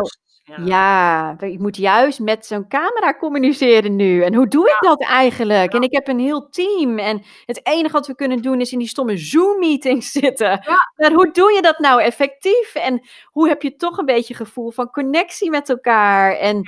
[0.48, 0.66] ja.
[0.66, 4.24] ja, ik moet juist met zo'n camera communiceren nu.
[4.24, 5.74] En hoe doe ik dat eigenlijk?
[5.74, 7.00] En ik heb een heel team.
[7.00, 10.60] En het enige wat we kunnen doen is in die stomme Zoom-meetings zitten.
[10.96, 12.76] Maar hoe doe je dat nou effectief?
[12.76, 16.32] En hoe heb je toch een beetje gevoel van connectie met elkaar?
[16.32, 16.62] En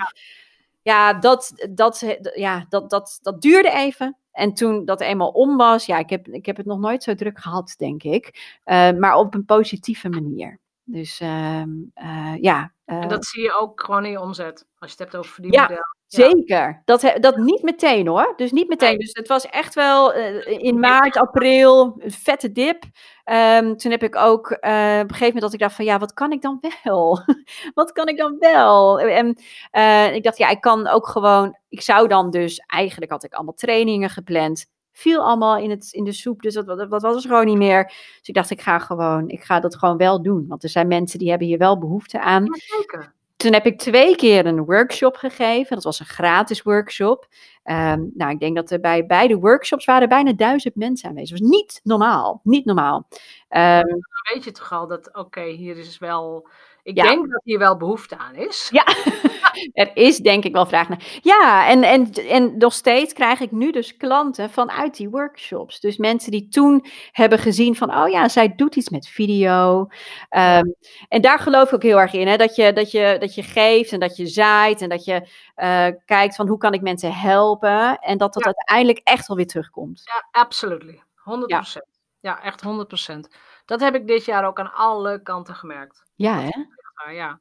[0.81, 4.17] ja, dat, dat, ja dat, dat, dat duurde even.
[4.31, 7.15] En toen dat eenmaal om was, ja, ik heb, ik heb het nog nooit zo
[7.15, 8.57] druk gehad, denk ik.
[8.63, 10.59] Eh, maar op een positieve manier.
[10.83, 12.71] Dus ehm, eh, ja.
[12.89, 14.65] Eh, En dat zie je ook gewoon in je omzet.
[14.77, 15.75] Als je het hebt over verdienmodel.
[15.75, 15.97] Ja.
[16.07, 16.81] Zeker.
[16.85, 18.33] Dat, dat niet meteen hoor.
[18.35, 18.97] Dus niet meteen.
[18.97, 22.83] Dus het was echt wel eh, in maart, april, een vette dip.
[23.23, 25.99] Ehm, toen heb ik ook eh, op een gegeven moment dat ik dacht van ja,
[25.99, 27.19] wat kan ik dan wel?
[27.73, 28.99] wat kan ik dan wel?
[28.99, 29.37] En
[29.71, 33.33] eh, ik dacht ja, ik kan ook gewoon, ik zou dan dus, eigenlijk had ik
[33.33, 34.65] allemaal trainingen gepland.
[34.99, 37.57] Viel allemaal in, het, in de soep, dus dat, dat, dat was er gewoon niet
[37.57, 37.83] meer.
[37.85, 40.45] Dus ik dacht, ik ga gewoon, ik ga dat gewoon wel doen.
[40.47, 42.43] Want er zijn mensen die hebben hier wel behoefte aan.
[42.45, 43.13] Ja, zeker.
[43.35, 45.75] Toen heb ik twee keer een workshop gegeven.
[45.75, 47.27] Dat was een gratis workshop.
[47.63, 51.29] Ehm, nou, ik denk dat er bij beide workshops waren bijna duizend mensen aanwezig.
[51.39, 52.39] Dat was niet normaal.
[52.43, 53.07] Niet normaal.
[53.49, 53.99] Ehm, Dan
[54.33, 56.47] weet je toch al dat, oké, hier is wel...
[56.83, 57.03] Ik Ja.
[57.03, 58.67] denk dat hier wel behoefte aan is.
[58.71, 58.83] Ja,
[59.73, 61.19] er is denk ik wel vraag naar.
[61.21, 65.79] Ja, en, en, en nog steeds krijg ik nu dus klanten vanuit die workshops.
[65.79, 69.87] Dus mensen die toen hebben gezien van, oh ja, zij doet iets met video.
[70.29, 70.65] Ehm,
[71.07, 73.43] en daar geloof ik ook heel erg in, hè, dat, je, dat, je, dat je
[73.43, 77.13] geeft en dat je zaait en dat je eh, kijkt van hoe kan ik mensen
[77.13, 77.99] helpen.
[77.99, 78.53] En dat dat Ja.
[78.55, 80.01] uiteindelijk echt wel weer terugkomt.
[80.05, 81.01] Ja, absolutely.
[81.15, 81.81] 100%.
[82.19, 82.41] Ja.
[82.41, 83.29] echt 100%.
[83.65, 86.03] Dat heb ik dit jaar ook aan alle kanten gemerkt.
[86.15, 86.65] Ja, hè?
[86.93, 87.39] Maar ja.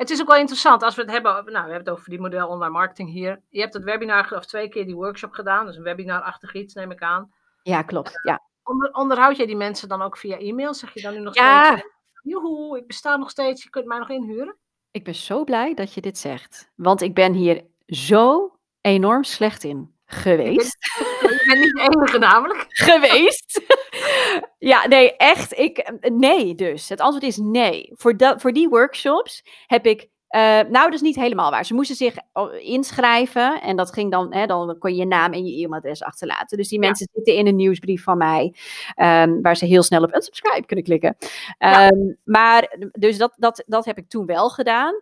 [0.00, 1.32] Het is ook wel interessant als we het hebben.
[1.32, 3.42] Nou, we hebben het over die model online marketing hier.
[3.48, 6.90] Je hebt het webinar of twee keer die workshop gedaan, dus een webinar-achtig iets, neem
[6.90, 7.32] ik aan.
[7.62, 8.20] Ja, klopt.
[8.22, 8.42] Ja.
[8.64, 10.74] Onder, onderhoud jij die mensen dan ook via e-mail?
[10.74, 11.64] Zeg je dan nu nog Ja.
[11.64, 11.88] steeds?
[12.22, 14.56] Joehoe, ik besta nog steeds, je kunt mij nog inhuren.
[14.90, 16.70] Ik ben zo blij dat je dit zegt.
[16.74, 20.76] Want ik ben hier zo enorm slecht in geweest.
[21.20, 22.64] Je bent niet de enige namelijk.
[22.90, 23.60] geweest.
[24.58, 25.58] Ja, nee, echt.
[25.58, 26.88] Ik, nee, dus.
[26.88, 27.90] Het antwoord is nee.
[27.92, 31.64] Voor, dat, voor die workshops heb ik Uh, nou, dat is niet helemaal waar.
[31.64, 35.32] Ze moesten zich oh, inschrijven en dat ging dan, hè, dan kon je je naam
[35.32, 36.56] en je e-mailadres achterlaten.
[36.56, 38.54] Dus die mensen zitten in een nieuwsbrief van mij,
[38.96, 41.16] um, waar ze heel snel op unsubscribe kunnen klikken.
[41.58, 44.94] Um, Maar, dus dat, dat, dat heb ik toen wel gedaan.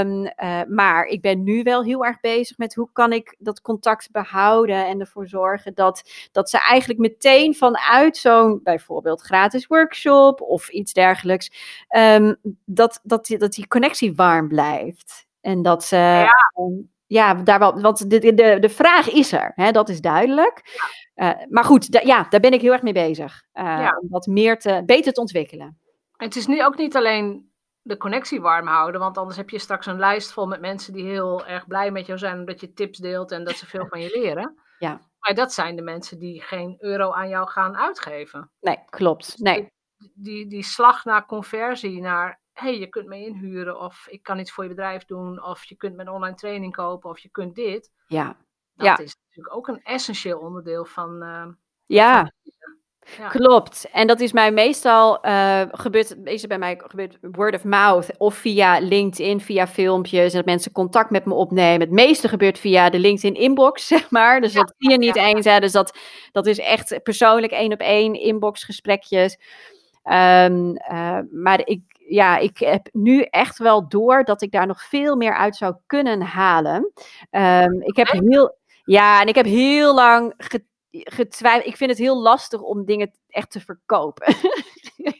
[0.00, 3.60] Um, uh, maar ik ben nu wel heel erg bezig met hoe kan ik dat
[3.60, 10.40] contact behouden en ervoor zorgen dat, dat ze eigenlijk meteen vanuit zo'n bijvoorbeeld gratis workshop
[10.40, 11.50] of iets dergelijks,
[12.64, 15.26] dat, dat, dat die connectie warm blijft.
[15.40, 15.96] En dat ze.
[15.96, 16.32] Ja.
[17.06, 20.62] ja, daar wel, want de, de, de vraag is er, hè, dat is duidelijk.
[21.14, 23.42] Uh, maar goed, ja, daar ben ik heel erg mee bezig.
[23.54, 23.96] Uh, ja.
[24.00, 25.80] Om dat meer te, beter te ontwikkelen.
[26.16, 27.50] het is nu ook niet alleen
[27.82, 31.04] de connectie warm houden, want anders heb je straks een lijst vol met mensen die
[31.04, 34.00] heel erg blij met jou zijn omdat je tips deelt en dat ze veel van
[34.00, 34.54] je leren.
[34.78, 35.00] Ja.
[35.18, 38.50] Maar dat zijn de mensen die geen euro aan jou gaan uitgeven.
[38.60, 39.38] Nee, klopt.
[39.38, 39.72] Nee.
[40.14, 44.52] Die, die slag naar conversie, naar hey, je kunt me inhuren of ik kan iets
[44.52, 47.90] voor je bedrijf doen of je kunt mijn online training kopen of je kunt dit.
[48.06, 48.36] Ja.
[48.74, 48.98] Dat ja.
[48.98, 51.22] is natuurlijk ook een essentieel onderdeel van.
[51.22, 51.46] Uh,
[51.86, 52.32] ja.
[53.18, 53.28] ja.
[53.28, 53.88] Klopt.
[53.92, 58.34] En dat is mij meestal uh, gebeurt, is bij mij gebeurt word of mouth of
[58.34, 61.80] via LinkedIn, via filmpjes dat mensen contact met me opnemen.
[61.80, 64.40] Het meeste gebeurt via de LinkedIn inbox, zeg maar.
[64.40, 64.60] Dus ja.
[64.60, 65.44] dat zie je niet eens.
[65.44, 65.60] Hè.
[65.60, 65.98] Dus dat,
[66.32, 69.38] dat is echt persoonlijk één op één inbox gesprekjes.
[70.04, 74.82] Um, uh, maar ik, ja, ik heb nu echt wel door dat ik daar nog
[74.82, 76.92] veel meer uit zou kunnen halen.
[77.30, 80.34] Um, ik heb heel, ja, en ik heb heel lang
[80.90, 81.66] getwijfeld.
[81.66, 84.26] Ik vind het heel lastig om dingen echt te verkopen.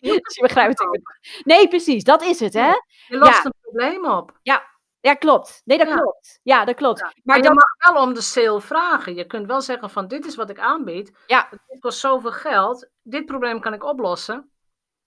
[0.00, 1.00] dus je begrijpt het.
[1.44, 2.70] Nee, precies, dat is het, hè?
[3.06, 3.44] Je lost ja.
[3.44, 4.38] een probleem op.
[4.42, 4.62] Ja,
[5.00, 5.62] ja, klopt.
[5.64, 5.96] Nee, dat ja.
[5.96, 6.40] klopt.
[6.42, 6.98] Ja, dat klopt.
[6.98, 7.04] Ja.
[7.04, 7.54] Maar, maar je dat...
[7.54, 9.14] mag wel om de sale vragen.
[9.14, 11.12] Je kunt wel zeggen van dit is wat ik aanbied.
[11.26, 11.48] Ja.
[11.66, 12.88] Het kost zoveel geld.
[13.02, 14.50] Dit probleem kan ik oplossen.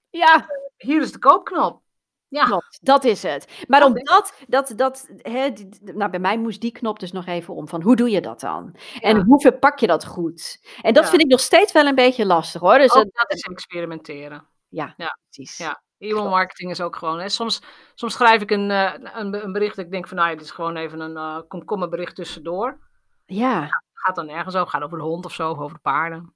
[0.10, 0.48] Ja.
[0.78, 1.82] Hier is de koopknop.
[2.30, 2.46] Ja.
[2.46, 3.66] Klopt, dat is het.
[3.68, 7.54] Maar dat omdat, dat, dat, hè, nou bij mij moest die knop dus nog even
[7.54, 8.76] om, van hoe doe je dat dan?
[9.00, 9.24] En ja.
[9.24, 10.60] hoe verpak je dat goed?
[10.82, 11.10] En dat ja.
[11.10, 12.78] vind ik nog steeds wel een beetje lastig hoor.
[12.78, 14.48] Dus ook dat, dat is experimenteren.
[14.68, 15.18] Ja, ja.
[15.30, 15.58] precies.
[15.58, 15.82] Ja.
[15.98, 17.30] E-mail marketing is ook gewoon, hè.
[17.30, 17.62] Soms,
[17.96, 20.52] soms schrijf ik een, uh, een, een, bericht ik denk van, nou ja, dit is
[20.52, 22.78] gewoon even een uh, komkommerbericht tussendoor.
[23.26, 23.68] Ja.
[23.94, 26.34] Gaat dan nergens over, gaat over de hond of zo, of over de paarden.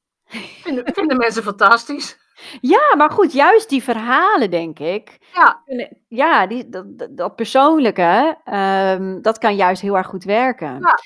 [0.63, 2.22] vinden, vinden mensen fantastisch.
[2.61, 5.17] Ja, maar goed, juist die verhalen, denk ik.
[5.33, 5.63] Ja,
[6.07, 10.79] ja die, dat, dat persoonlijke, um, dat kan juist heel erg goed werken.
[10.79, 10.99] Ja.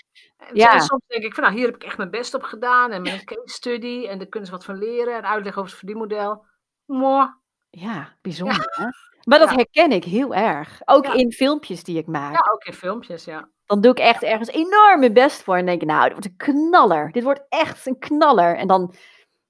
[0.53, 0.79] ja.
[0.79, 2.91] Soms denk ik van, nou, hier heb ik echt mijn best op gedaan.
[2.91, 4.05] En mijn case study.
[4.09, 5.15] En daar kunnen ze wat van leren.
[5.15, 6.45] En uitleggen over het verdienmodel.
[6.85, 7.27] Mooi.
[7.69, 8.73] Ja, bijzonder.
[8.77, 8.83] Ja.
[8.83, 8.89] Hè?
[9.23, 9.55] Maar dat ja.
[9.55, 10.81] herken ik heel erg.
[10.85, 12.33] Ook in filmpjes die ik maak.
[12.33, 13.49] Ja, ook in filmpjes, ja.
[13.65, 15.55] Dan doe ik echt ergens enorm mijn best voor.
[15.55, 17.11] En denk ik, nou, dit wordt een knaller.
[17.11, 18.55] Dit wordt echt een knaller.
[18.57, 18.93] En dan,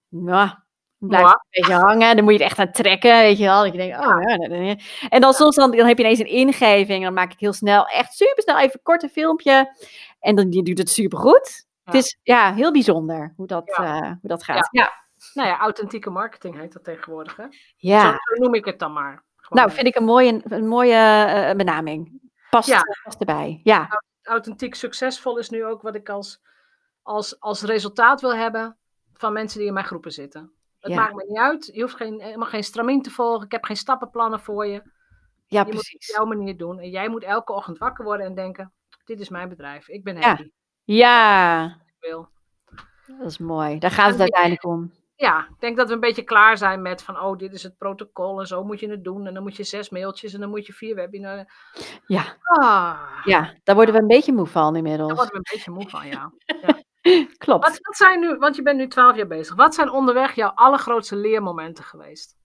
[0.09, 0.49] nou,
[0.97, 1.31] blijft ja.
[1.31, 2.15] een beetje hangen.
[2.15, 3.63] Dan moet je het echt aan trekken, weet je wel.
[3.63, 4.75] Dat je denkt, oh ja.
[5.09, 6.97] En dan soms dan, dan heb je ineens een ingeving.
[6.97, 9.75] En dan maak ik heel snel, echt super snel even een korte filmpje.
[10.19, 11.65] En dan die doet het super goed.
[11.83, 14.67] Het is ja, heel bijzonder hoe dat, uh, hoe dat gaat.
[14.71, 14.91] Ja.
[15.33, 17.45] Nou ja, authentieke marketing heet dat tegenwoordig, hè?
[17.77, 18.01] Ja.
[18.01, 19.23] Zo, zo noem ik het dan maar.
[19.35, 22.21] Gewoon nou, vind ik een mooie, een mooie uh, benaming.
[22.49, 22.81] Past, ja.
[23.03, 24.01] past erbij, ja.
[24.23, 26.41] Authentiek succesvol is nu ook wat ik als,
[27.01, 28.77] als, als resultaat wil hebben
[29.13, 30.56] van mensen die in mijn groepen zitten.
[30.79, 30.97] Het ja.
[30.97, 31.69] maakt me niet uit.
[31.73, 33.45] Je hoeft geen, helemaal geen stramien te volgen.
[33.45, 34.81] Ik heb geen stappenplannen voor je.
[35.47, 35.91] Ja, je precies.
[35.91, 36.79] moet het op jouw manier doen.
[36.79, 38.73] En jij moet elke ochtend wakker worden en denken:
[39.05, 39.87] dit is mijn bedrijf.
[39.87, 40.51] Ik ben happy.
[40.83, 40.97] Ja.
[40.97, 41.65] ja.
[41.85, 42.29] Ik wil.
[43.17, 43.79] Dat is mooi.
[43.79, 44.91] Daar gaat het uiteindelijk om.
[45.15, 47.77] Ja, ik denk dat we een beetje klaar zijn met van, oh, dit is het
[47.77, 49.27] protocol en zo moet je het doen.
[49.27, 51.51] En dan moet je zes mailtjes en dan moet je vier webinars.
[52.05, 52.37] Ja.
[52.41, 53.21] Ah.
[53.23, 55.07] Ja, daar worden we een beetje moe van inmiddels.
[55.07, 56.31] Daar worden we een beetje moe van, ja.
[56.61, 56.81] ja.
[57.37, 57.63] Klopt.
[57.63, 59.55] Wat, wat, zijn nu, want je bent nu twaalf jaar bezig.
[59.55, 62.35] Wat zijn onderweg jouw allergrootste leermomenten geweest?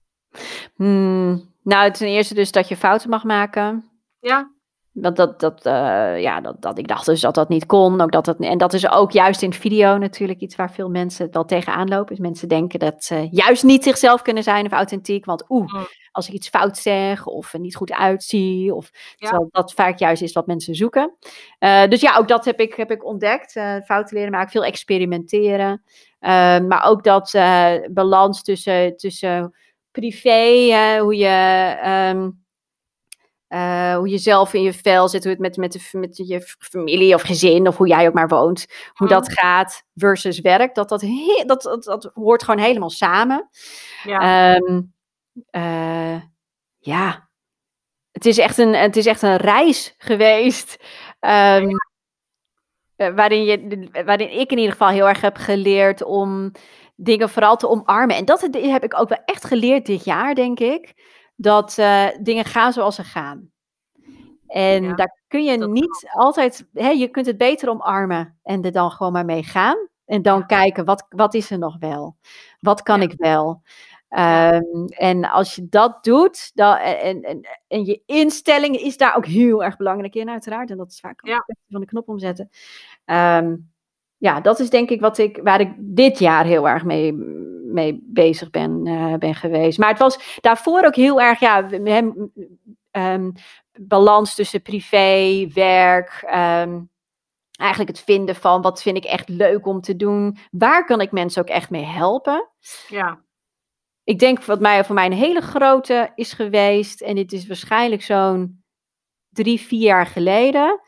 [0.75, 3.89] Hmm, nou, ten eerste dus dat je fouten mag maken.
[4.19, 4.51] Ja.
[4.95, 8.01] Dat, dat, dat, uh, ja, dat, dat ik dacht dus dat dat niet kon.
[8.01, 11.27] Ook dat het, en dat is ook juist in video natuurlijk iets waar veel mensen
[11.31, 12.15] wel tegenaan lopen.
[12.15, 15.25] Dus mensen denken dat ze juist niet zichzelf kunnen zijn of authentiek.
[15.25, 15.87] Want oeh, mm.
[16.11, 18.75] als ik iets fout zeg of er niet goed uitzie.
[18.75, 19.45] Of, ja.
[19.49, 21.15] Dat vaak juist is wat mensen zoeken.
[21.59, 23.55] Uh, dus ja, ook dat heb ik, heb ik ontdekt.
[23.55, 25.83] Uh, fouten leren maken, veel experimenteren.
[26.67, 27.31] Maar ook dat
[27.91, 29.55] balans tussen, tussen
[29.91, 32.11] privé, hoe je...
[32.15, 32.41] Um,
[33.53, 36.41] uh, hoe je zelf in je vel zit, hoe het met, met, de, met je
[36.41, 40.75] familie of gezin of hoe jij ook maar woont, hoe dat gaat versus werk.
[40.75, 43.49] Dat, dat, he, dat, dat, dat hoort gewoon helemaal samen.
[44.03, 44.55] Ja.
[44.55, 44.93] Um,
[45.51, 46.21] uh,
[46.79, 47.29] ja.
[48.11, 50.77] Het is, echt een, het is echt een reis geweest.
[51.19, 51.69] Um,
[52.95, 53.13] ja.
[53.13, 56.51] waarin, je, waarin ik in ieder geval heel erg heb geleerd om
[56.95, 58.15] dingen vooral te omarmen.
[58.15, 60.93] En dat heb ik ook wel echt geleerd dit jaar, denk ik
[61.35, 63.51] dat uh, dingen gaan zoals ze gaan.
[64.47, 68.71] En Ja, daar kun je niet altijd, hè, je kunt het beter omarmen en er
[68.71, 69.87] dan gewoon maar mee gaan.
[70.05, 70.45] En dan Ja.
[70.45, 72.17] kijken, wat, wat is er nog wel?
[72.59, 73.03] Wat kan Ja.
[73.07, 73.61] ik wel?
[74.09, 79.25] Ehm, en als je dat doet, dan, en, en, en je instelling is daar ook
[79.25, 80.69] heel erg belangrijk in, uiteraard.
[80.69, 81.45] En dat is vaak Ja.
[81.69, 82.49] van de knop omzetten.
[83.05, 83.55] Ehm,
[84.17, 87.13] ja, dat is denk ik wat ik, waar ik dit jaar heel erg mee,
[87.73, 89.77] mee bezig ben, eh, ben geweest.
[89.77, 92.31] Maar het was daarvoor ook heel erg, ja, hem,
[92.91, 93.31] ehm,
[93.79, 96.23] balans tussen privé, werk.
[96.27, 96.79] ehm,
[97.55, 100.37] eigenlijk het vinden van wat vind ik echt leuk om te doen.
[100.51, 102.49] Waar kan ik mensen ook echt mee helpen?
[102.87, 103.21] Ja,
[104.03, 107.01] Ik denk wat mij voor mij een hele grote is geweest.
[107.01, 108.63] En dit is waarschijnlijk zo'n
[109.29, 110.79] drie, vier jaar geleden.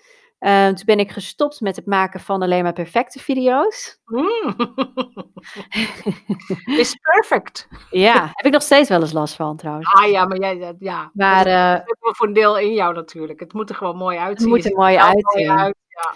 [0.45, 3.99] Eh, toen ben ik gestopt met het maken van alleen maar perfecte video's.
[4.05, 4.55] Mm.
[6.79, 7.67] is perfect.
[7.89, 9.93] Ja, heb ik nog steeds wel eens last van trouwens.
[9.93, 11.11] Ah ja, maar jij, ja.
[11.13, 13.39] Maar dat eh, is wel voor een deel in jou natuurlijk.
[13.39, 14.49] Het moet er gewoon mooi het uitzien.
[14.49, 15.49] moet Je er mooi uitzien.
[15.51, 15.75] uit.
[15.87, 16.15] Ja.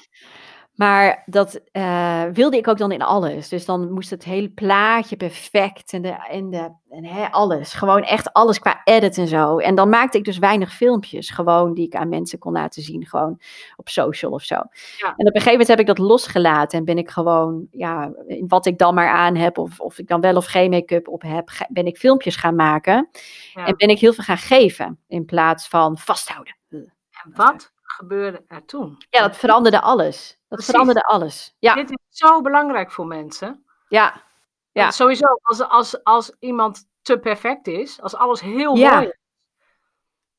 [0.79, 3.49] Maar dat eh, wilde ik ook dan in alles.
[3.49, 7.73] Dus dan moest het hele plaatje perfect en, de, en, de, en hè, alles.
[7.73, 9.57] Gewoon echt alles qua edit en zo.
[9.57, 11.29] En dan maakte ik dus weinig filmpjes.
[11.29, 13.05] Gewoon die ik aan mensen kon laten zien.
[13.05, 13.39] Gewoon
[13.75, 14.55] op social of zo.
[14.55, 16.79] En op een gegeven moment heb ik dat losgelaten.
[16.79, 18.11] En ben ik gewoon, ja,
[18.47, 19.57] wat ik dan maar aan heb.
[19.57, 21.49] Of, of ik dan wel of geen make-up op heb.
[21.49, 23.09] ga- Ben ik filmpjes gaan maken.
[23.53, 23.65] Ja.
[23.65, 24.99] En ben ik heel veel gaan geven.
[25.07, 26.55] In plaats van vasthouden.
[26.69, 28.97] En wat gebeurde er toen?
[29.09, 30.27] Ja, dat veranderde alles.
[30.27, 30.65] Dat Precies.
[30.69, 31.55] veranderde alles.
[31.59, 33.63] Ja, Dit is zo belangrijk voor mensen.
[33.87, 34.27] ja.
[34.71, 34.81] Ja.
[34.81, 38.95] Want Sowieso, als, als, als iemand te perfect is, als alles heel Ja.
[38.95, 39.17] mooi is,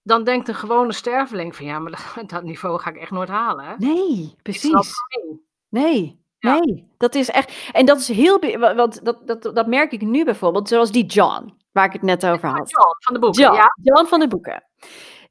[0.02, 3.28] dan denkt een gewone sterveling van ja, maar dat, dat niveau ga ik echt nooit
[3.28, 3.64] halen.
[3.64, 3.74] Hè?
[3.78, 4.90] Nee, precies.
[5.68, 6.58] Nee, Ja.
[6.58, 6.94] nee.
[6.98, 7.70] Dat is echt.
[7.72, 8.38] En dat is heel.
[8.74, 12.26] Want dat, dat, dat merk ik nu bijvoorbeeld, zoals die John, waar ik het net
[12.26, 12.70] over had.
[12.70, 13.74] John van de boeken, John, ja?
[13.82, 14.64] John van de boeken.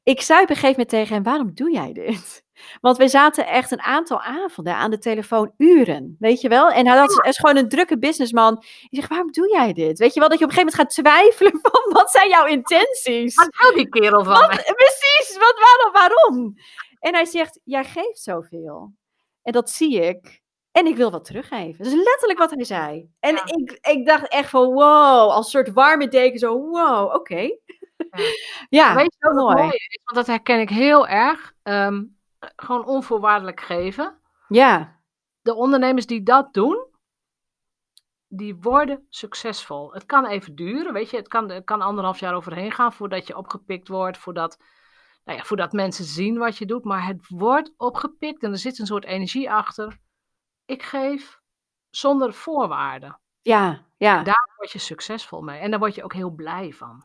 [0.02, 2.42] Ik zei op een gegeven moment tegen hem: waarom doe jij dit?
[2.80, 6.70] Want we zaten echt een aantal avonden aan de telefoon, uren, weet je wel?
[6.70, 8.56] En hij had, is gewoon een drukke businessman.
[8.62, 9.98] Ik zeg, waarom doe jij dit?
[9.98, 12.46] Weet je wel, dat je op een gegeven moment gaat twijfelen van, wat zijn jouw
[12.46, 13.34] intenties?
[13.34, 14.72] Wat houdt die kerel van mij?
[14.76, 16.54] Precies, wat, waarom, waarom?
[16.98, 18.92] En hij zegt, jij geeft zoveel.
[19.42, 20.40] En dat zie ik.
[20.72, 21.84] En ik wil wat teruggeven.
[21.84, 23.08] Dat is letterlijk wat hij zei.
[23.20, 23.42] En Ja.
[23.44, 27.58] ik, ik dacht echt van, wow, als soort warme deken, zo, wow, oké.
[28.68, 29.68] Ja, Weet je wat mooi.
[29.68, 30.00] is?
[30.04, 31.52] Want dat herken ik heel erg.
[31.62, 32.04] Ehm,
[32.56, 34.18] gewoon onvoorwaardelijk geven.
[34.48, 34.98] Ja,
[35.42, 36.86] De ondernemers die dat doen,
[38.28, 39.92] die worden succesvol.
[39.92, 41.16] Het kan even duren, weet je.
[41.16, 44.18] Het kan, het kan anderhalf jaar overheen gaan voordat je opgepikt wordt.
[44.18, 44.58] Voordat,
[45.24, 46.84] nou ja, voordat mensen zien wat je doet.
[46.84, 49.98] Maar het wordt opgepikt en er zit een soort energie achter.
[50.64, 51.40] Ik geef
[51.90, 53.20] zonder voorwaarden.
[53.42, 54.22] ja, ja.
[54.22, 55.58] Daar word je succesvol mee.
[55.60, 57.04] En daar word je ook heel blij van.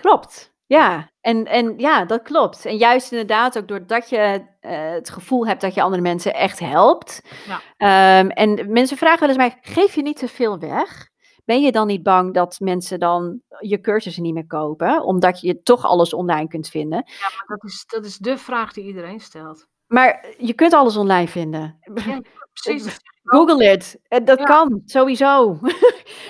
[0.00, 0.54] Klopt.
[0.66, 2.64] Ja, en, en ja, dat klopt.
[2.64, 6.58] En juist inderdaad ook doordat je eh, het gevoel hebt dat je andere mensen echt
[6.58, 7.22] helpt.
[7.46, 7.60] Ja.
[7.76, 11.08] Ehm, en mensen vragen wel eens mij, geef je niet te veel weg?
[11.44, 15.62] Ben je dan niet bang dat mensen dan je cursussen niet meer kopen, omdat je
[15.62, 17.02] toch alles online kunt vinden?
[17.06, 19.66] Ja, maar dat is, dat is de vraag die iedereen stelt.
[19.86, 21.78] Maar je kunt alles online vinden.
[21.94, 22.20] Ja,
[22.62, 22.98] precies.
[23.22, 23.98] Google het.
[24.24, 24.44] Dat Ja.
[24.44, 25.58] kan, sowieso.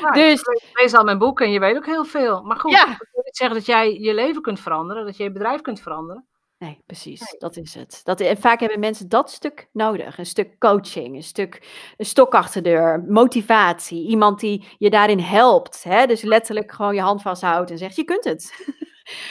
[0.00, 2.42] Ja, Dus- je leest al mijn boek en je weet ook heel veel.
[2.42, 2.96] Maar goed, Ja.
[3.38, 6.27] Niet zeggen dat jij je leven kunt veranderen, dat je je bedrijf kunt veranderen.
[6.59, 7.20] Nee, precies.
[7.20, 7.38] Nee.
[7.38, 8.01] Dat is het.
[8.05, 10.18] Dat, en vaak hebben mensen dat stuk nodig.
[10.18, 11.62] Een stuk coaching, een stuk
[11.96, 14.09] een stok achter de deur, motivatie.
[14.09, 15.85] Iemand die je daarin helpt.
[15.85, 16.07] Hè?
[16.07, 18.53] Dus letterlijk gewoon je hand vasthoudt en zegt, je kunt het.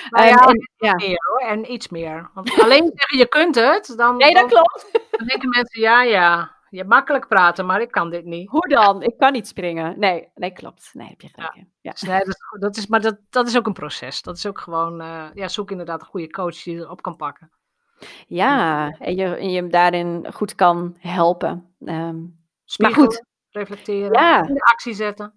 [0.09, 0.93] Nou Ehm, ja, en- ja.
[0.95, 2.29] Meer hoor, en iets meer.
[2.33, 4.99] Want alleen zeggen je kunt het, dan, Nee, dat dan, klopt.
[5.11, 8.49] dan denken mensen, ja, ja, je hebt makkelijk praten, maar ik kan dit niet.
[8.49, 9.01] Hoe dan?
[9.03, 9.99] Ik kan niet springen.
[9.99, 10.89] Nee, nee klopt.
[10.93, 11.63] Nee, heb je gelijk.
[11.81, 11.91] Ja.
[11.91, 14.21] Dus nee, dat, dat is, maar dat, dat is ook een proces.
[14.21, 17.51] Dat is ook gewoon, eh, ja, zoek inderdaad een goede coach die erop kan pakken.
[18.27, 21.75] Ja, en je, en je hem daarin goed kan helpen.
[21.85, 22.23] Ehm,
[22.65, 23.23] Spiegelen, goed.
[23.49, 24.43] reflecteren, Ja.
[24.47, 25.33] in de actie zetten.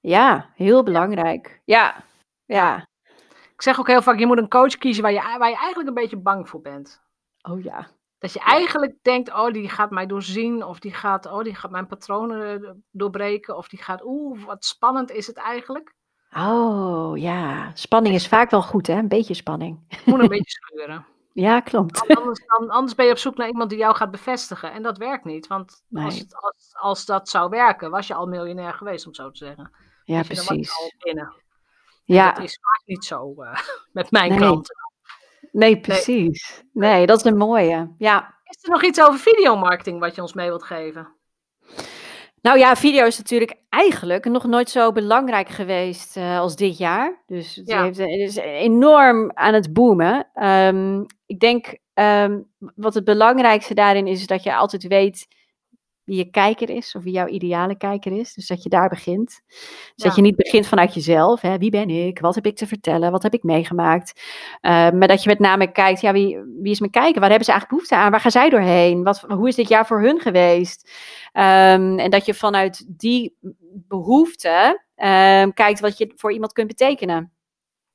[0.00, 1.60] ja, heel belangrijk.
[1.64, 2.04] Ja,
[2.44, 2.88] ja.
[3.54, 5.88] Ik zeg ook heel vaak, je moet een coach kiezen waar je, waar je eigenlijk
[5.88, 7.02] een beetje bang voor bent.
[7.42, 7.86] Oh ja.
[8.24, 10.64] Dat je eigenlijk denkt, oh, die gaat mij doorzien.
[10.64, 13.56] Of die gaat, oh, die gaat mijn patronen eh, doorbreken.
[13.56, 15.94] Of die gaat, oeh, wat spannend is het eigenlijk.
[16.36, 18.94] Oh ja, spanning is vaak wel goed, hè?
[18.94, 19.98] Een beetje spanning.
[20.04, 21.06] Moet een beetje scheuren.
[21.32, 22.08] Ja, klopt.
[22.16, 24.72] Anders, dan, anders ben je op zoek naar iemand die jou gaat bevestigen.
[24.72, 25.46] En dat werkt niet.
[25.46, 26.04] Want Nee.
[26.04, 29.30] als, het- als, als dat zou werken, was je al miljonair geweest, om het zo
[29.30, 29.70] te zeggen.
[30.04, 30.78] Ja, dan was je precies.
[30.78, 31.32] al binnen.
[32.04, 33.58] Ja, Dat is vaak niet zo eh,
[33.92, 34.38] met mijn Nee.
[34.38, 34.76] klanten.
[35.54, 36.62] Nee, precies.
[36.72, 37.94] Nee, dat is een mooie.
[37.98, 38.34] Ja.
[38.44, 41.12] Is er nog iets over videomarketing wat je ons mee wilt geven?
[42.42, 47.22] Nou ja, video is natuurlijk eigenlijk nog nooit zo belangrijk geweest uh, als dit jaar.
[47.26, 47.82] Dus het, Ja.
[47.82, 50.28] heeft, het is enorm aan het boomen.
[50.34, 52.40] Ehm, ik denk ehm,
[52.74, 55.26] wat het belangrijkste daarin is, is dat je altijd weet
[56.04, 58.34] wie je kijker is of wie jouw ideale kijker is.
[58.34, 59.40] Dus dat je daar begint.
[59.46, 60.04] Dus Ja.
[60.04, 61.40] dat je niet begint vanuit jezelf.
[61.40, 61.58] Hè?
[61.58, 62.20] Wie ben ik?
[62.20, 63.10] Wat heb ik te vertellen?
[63.10, 64.20] Wat heb ik meegemaakt?
[64.62, 67.20] Uh, maar dat je met name kijkt, ja, wie, wie is mijn kijker?
[67.20, 68.10] Waar hebben ze eigenlijk behoefte aan?
[68.10, 69.02] Waar gaan zij doorheen?
[69.02, 70.90] Wat, hoe is dit jaar voor hun geweest?
[71.32, 73.36] Um, en dat je vanuit die
[73.88, 77.32] behoefte um, kijkt wat je voor iemand kunt betekenen.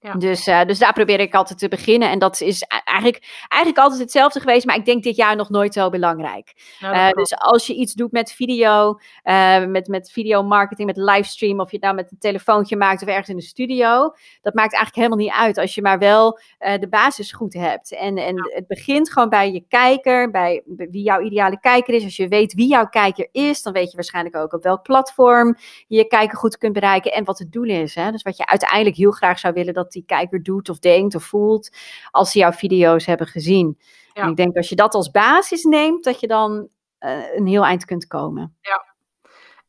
[0.02, 0.14] Ja.
[0.14, 2.10] Dus, uh, dus daar probeer ik altijd te beginnen.
[2.10, 5.74] En dat is eigenlijk, eigenlijk altijd hetzelfde geweest, maar ik denk dit jaar nog nooit
[5.74, 6.54] zo belangrijk.
[6.80, 7.16] Nou, Uh, klopt.
[7.30, 11.76] dus als je iets doet met video, uh, met, met videomarketing, met livestream, of je
[11.76, 15.18] het nou met een telefoontje maakt of ergens in de studio, dat maakt eigenlijk helemaal
[15.18, 17.94] niet uit als je maar wel de basis goed hebt.
[17.96, 18.56] En, en Ja.
[18.56, 22.04] het begint gewoon bij je kijker, bij wie jouw ideale kijker is.
[22.04, 25.58] Als je weet wie jouw kijker is, dan weet je waarschijnlijk ook op welk platform
[25.88, 27.96] je je kijker goed kunt bereiken en wat het doel is.
[27.96, 28.12] Hè?
[28.12, 31.24] Dus wat je uiteindelijk heel graag zou willen dat die kijker doet of denkt of
[31.24, 31.70] voelt
[32.12, 33.80] als ze jouw video's hebben gezien.
[34.14, 36.68] En ik denk als je dat als basis neemt, dat je dan
[36.98, 38.58] eh, een heel eind kunt komen.
[38.62, 38.88] Ja.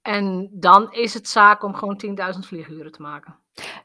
[0.02, 2.02] En dan is het zaak om gewoon
[2.34, 3.38] 10.000 vlieguren te maken.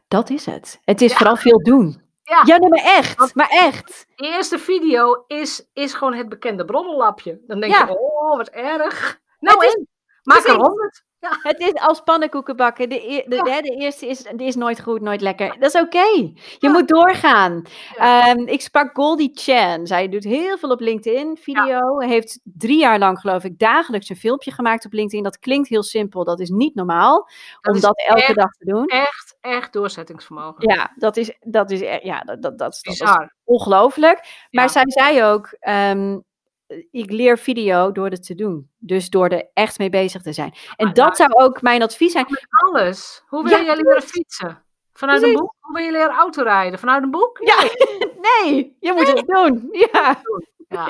[0.07, 0.81] Dat is het.
[0.83, 2.01] Het is vooral veel doen.
[2.23, 3.35] Ja, ja nee, maar echt.
[3.35, 4.07] Maar echt.
[4.15, 7.41] De eerste video is, is gewoon het bekende bronnenlapje.
[7.47, 9.19] Dan denk je, oh, wat erg.
[9.39, 9.85] Nou, het is,
[10.23, 11.03] maak er 100.
[11.51, 12.89] Het is als pannenkoeken bakken.
[12.89, 15.55] De, e-, de, de, eerste is, die is nooit goed, nooit lekker.
[15.59, 16.33] Dat is oké.
[16.59, 17.61] Je moet doorgaan.
[17.95, 19.87] Ehm, ik sprak Goldie Chan.
[19.87, 21.37] Zij doet heel veel op LinkedIn.
[21.37, 25.23] Video heeft drie jaar lang, geloof ik, dagelijks een filmpje gemaakt op LinkedIn.
[25.23, 26.23] Dat klinkt heel simpel.
[26.23, 27.29] Dat is niet normaal
[27.71, 28.85] om dat elke dag te doen.
[28.85, 30.73] Echt, echt doorzettingsvermogen.
[30.73, 33.03] Ja, dat is, dat is, e-, ja, dat, dat, dat, is
[33.43, 34.47] ongelooflijk.
[34.51, 35.55] Maar zij zei ook.
[35.59, 36.17] Ehm,
[36.91, 38.69] ik leer video door het te doen.
[38.77, 40.53] Dus door er echt mee bezig te zijn.
[40.75, 42.25] En Maar dat zou ook mijn advies zijn.
[42.29, 43.23] Met alles.
[43.27, 44.63] Hoe wil Ja, je leren fietsen?
[44.93, 45.55] Vanuit een boek?
[45.59, 46.79] Hoe wil je leren autorijden?
[46.79, 47.39] Vanuit een boek?
[47.43, 47.69] Ja,
[48.21, 49.69] nee, je moet het doen.
[49.91, 50.21] Ja,
[50.67, 50.87] Ja.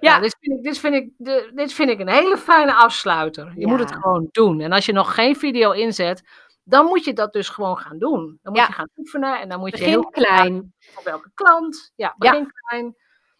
[0.00, 0.20] ja.
[0.20, 1.10] Dit, vind ik, dit, vind ik,
[1.56, 3.52] dit vind ik een hele fijne afsluiter.
[3.56, 4.60] Je moet het gewoon doen.
[4.60, 6.22] En als je nog geen video inzet,
[6.64, 8.38] dan moet je dat dus gewoon gaan doen.
[8.42, 10.74] Dan moet je gaan oefenen en dan moet je heel klein.
[10.78, 11.92] voor welke klant.
[11.96, 12.96] Ja, begin klein.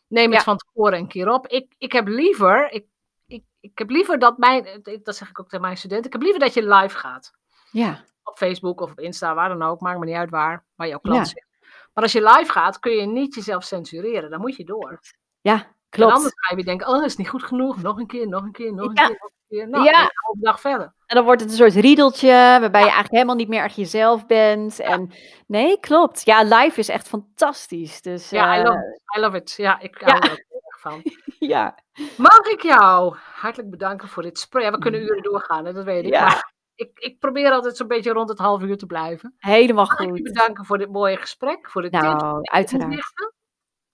[0.08, 0.42] Neem het Ja.
[0.44, 1.46] van tevoren een keer op.
[1.46, 2.86] Ik, ik heb liever, ik,
[3.26, 6.22] ik, ik heb liever dat mijn, dat zeg ik ook tegen mijn studenten, ik heb
[6.22, 7.32] liever dat je live gaat.
[7.70, 10.88] Ja, Op Facebook of op Insta, waar dan ook, maakt me niet uit waar, waar
[10.88, 11.24] jouw klant Ja.
[11.24, 11.46] zit.
[11.94, 14.30] Maar als je live gaat, kun je niet jezelf censureren.
[14.30, 15.00] Dan moet je door.
[15.40, 16.12] ja, En klopt.
[16.14, 17.82] anders ga je weer denken, oh, dat is niet goed genoeg.
[17.82, 19.06] Nog een keer, nog een keer, nog een Ja.
[19.06, 19.68] keer, nog een keer.
[19.68, 20.00] Nou, Ja.
[20.02, 20.94] een dag verder.
[21.08, 24.26] En dan wordt het een soort riedeltje, waarbij je eigenlijk helemaal niet meer echt jezelf
[24.26, 24.80] bent.
[24.80, 25.12] En
[25.46, 26.24] nee, klopt.
[26.24, 28.02] Ja, live is echt fantastisch.
[28.02, 29.16] Dus Ja, I eh, love it.
[29.16, 29.54] I love it.
[29.56, 31.02] Ja, ik hou er heel erg van.
[31.54, 31.78] ja.
[32.16, 34.46] Mag ik jou hartelijk bedanken voor dit?
[34.50, 36.12] Ja, we kunnen uren doorgaan, hè, dat weet ik.
[36.12, 36.50] Ja.
[36.74, 39.34] Ik, ik probeer altijd zo'n beetje rond het half uur te blijven.
[39.38, 40.22] helemaal Mag ik je goed.
[40.22, 43.12] bedanken voor dit mooie gesprek, voor de tips, Nou, uiteraard.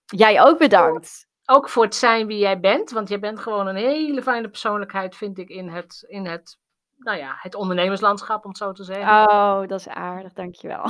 [0.04, 1.26] Jij ook bedankt.
[1.46, 5.16] Ook voor het zijn wie jij bent, want jij bent gewoon een hele fijne persoonlijkheid,
[5.16, 6.58] vind ik, in het, in het,
[7.04, 9.08] nou ja, het ondernemerslandschap, om het zo te zeggen.
[9.08, 10.84] Oh, dat is aardig, dankjewel.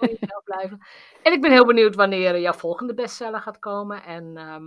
[0.00, 0.78] Jezelf blijven.
[1.22, 4.02] En ik ben heel benieuwd wanneer jouw volgende bestseller gaat komen.
[4.04, 4.64] En, ehm,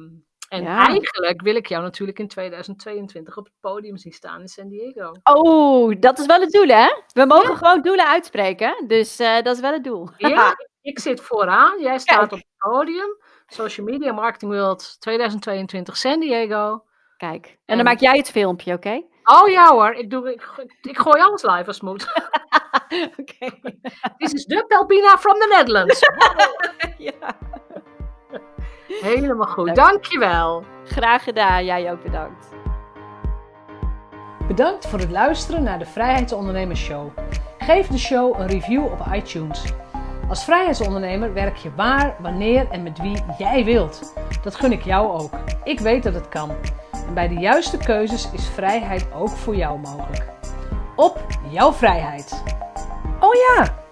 [0.49, 0.85] en Ja.
[0.87, 5.11] eigenlijk wil ik jou natuurlijk in 2022 op het podium zien staan in San Diego.
[5.23, 6.87] Oh, dat is wel het doel, hè?
[7.13, 10.09] We mogen gewoon doelen uitspreken, dus eh, dat is wel het doel.
[10.17, 12.31] Ja, ik- zit vooraan, jij staat Kijk.
[12.31, 13.17] op het podium.
[13.47, 16.83] Social Media Marketing World 2022 San Diego.
[17.17, 19.03] Kijk, en En- dan maak jij het filmpje, oké?
[19.25, 20.49] Oh ja hoor, ik, doe, ik,
[20.81, 22.07] ik, gooi alles live als het moet.
[23.19, 23.59] Oké.
[24.17, 25.99] This is de Pelpina from the Netherlands.
[26.97, 27.37] ja.
[28.87, 29.75] Helemaal goed, Leuk.
[29.75, 30.63] dankjewel.
[30.85, 32.47] Graag gedaan, jij ook bedankt.
[34.47, 37.09] Bedankt voor het luisteren naar de Vrijheidsondernemers Show.
[37.57, 39.63] Geef de show een review op iTunes.
[40.29, 44.13] Als vrijheidsondernemer werk je waar, wanneer en met wie jij wilt.
[44.43, 45.31] Dat gun ik jou ook.
[45.63, 46.51] Ik weet dat het kan.
[47.07, 50.25] En bij de juiste keuzes is vrijheid ook voor jou mogelijk.
[50.95, 52.43] Op jouw vrijheid.
[53.19, 53.83] Oh ja!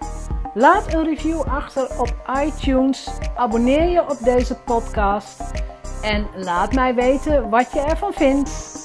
[0.54, 3.08] Laat een review achter op iTunes.
[3.36, 5.40] Abonneer je op deze podcast.
[6.02, 8.83] En laat mij weten wat je ervan vindt.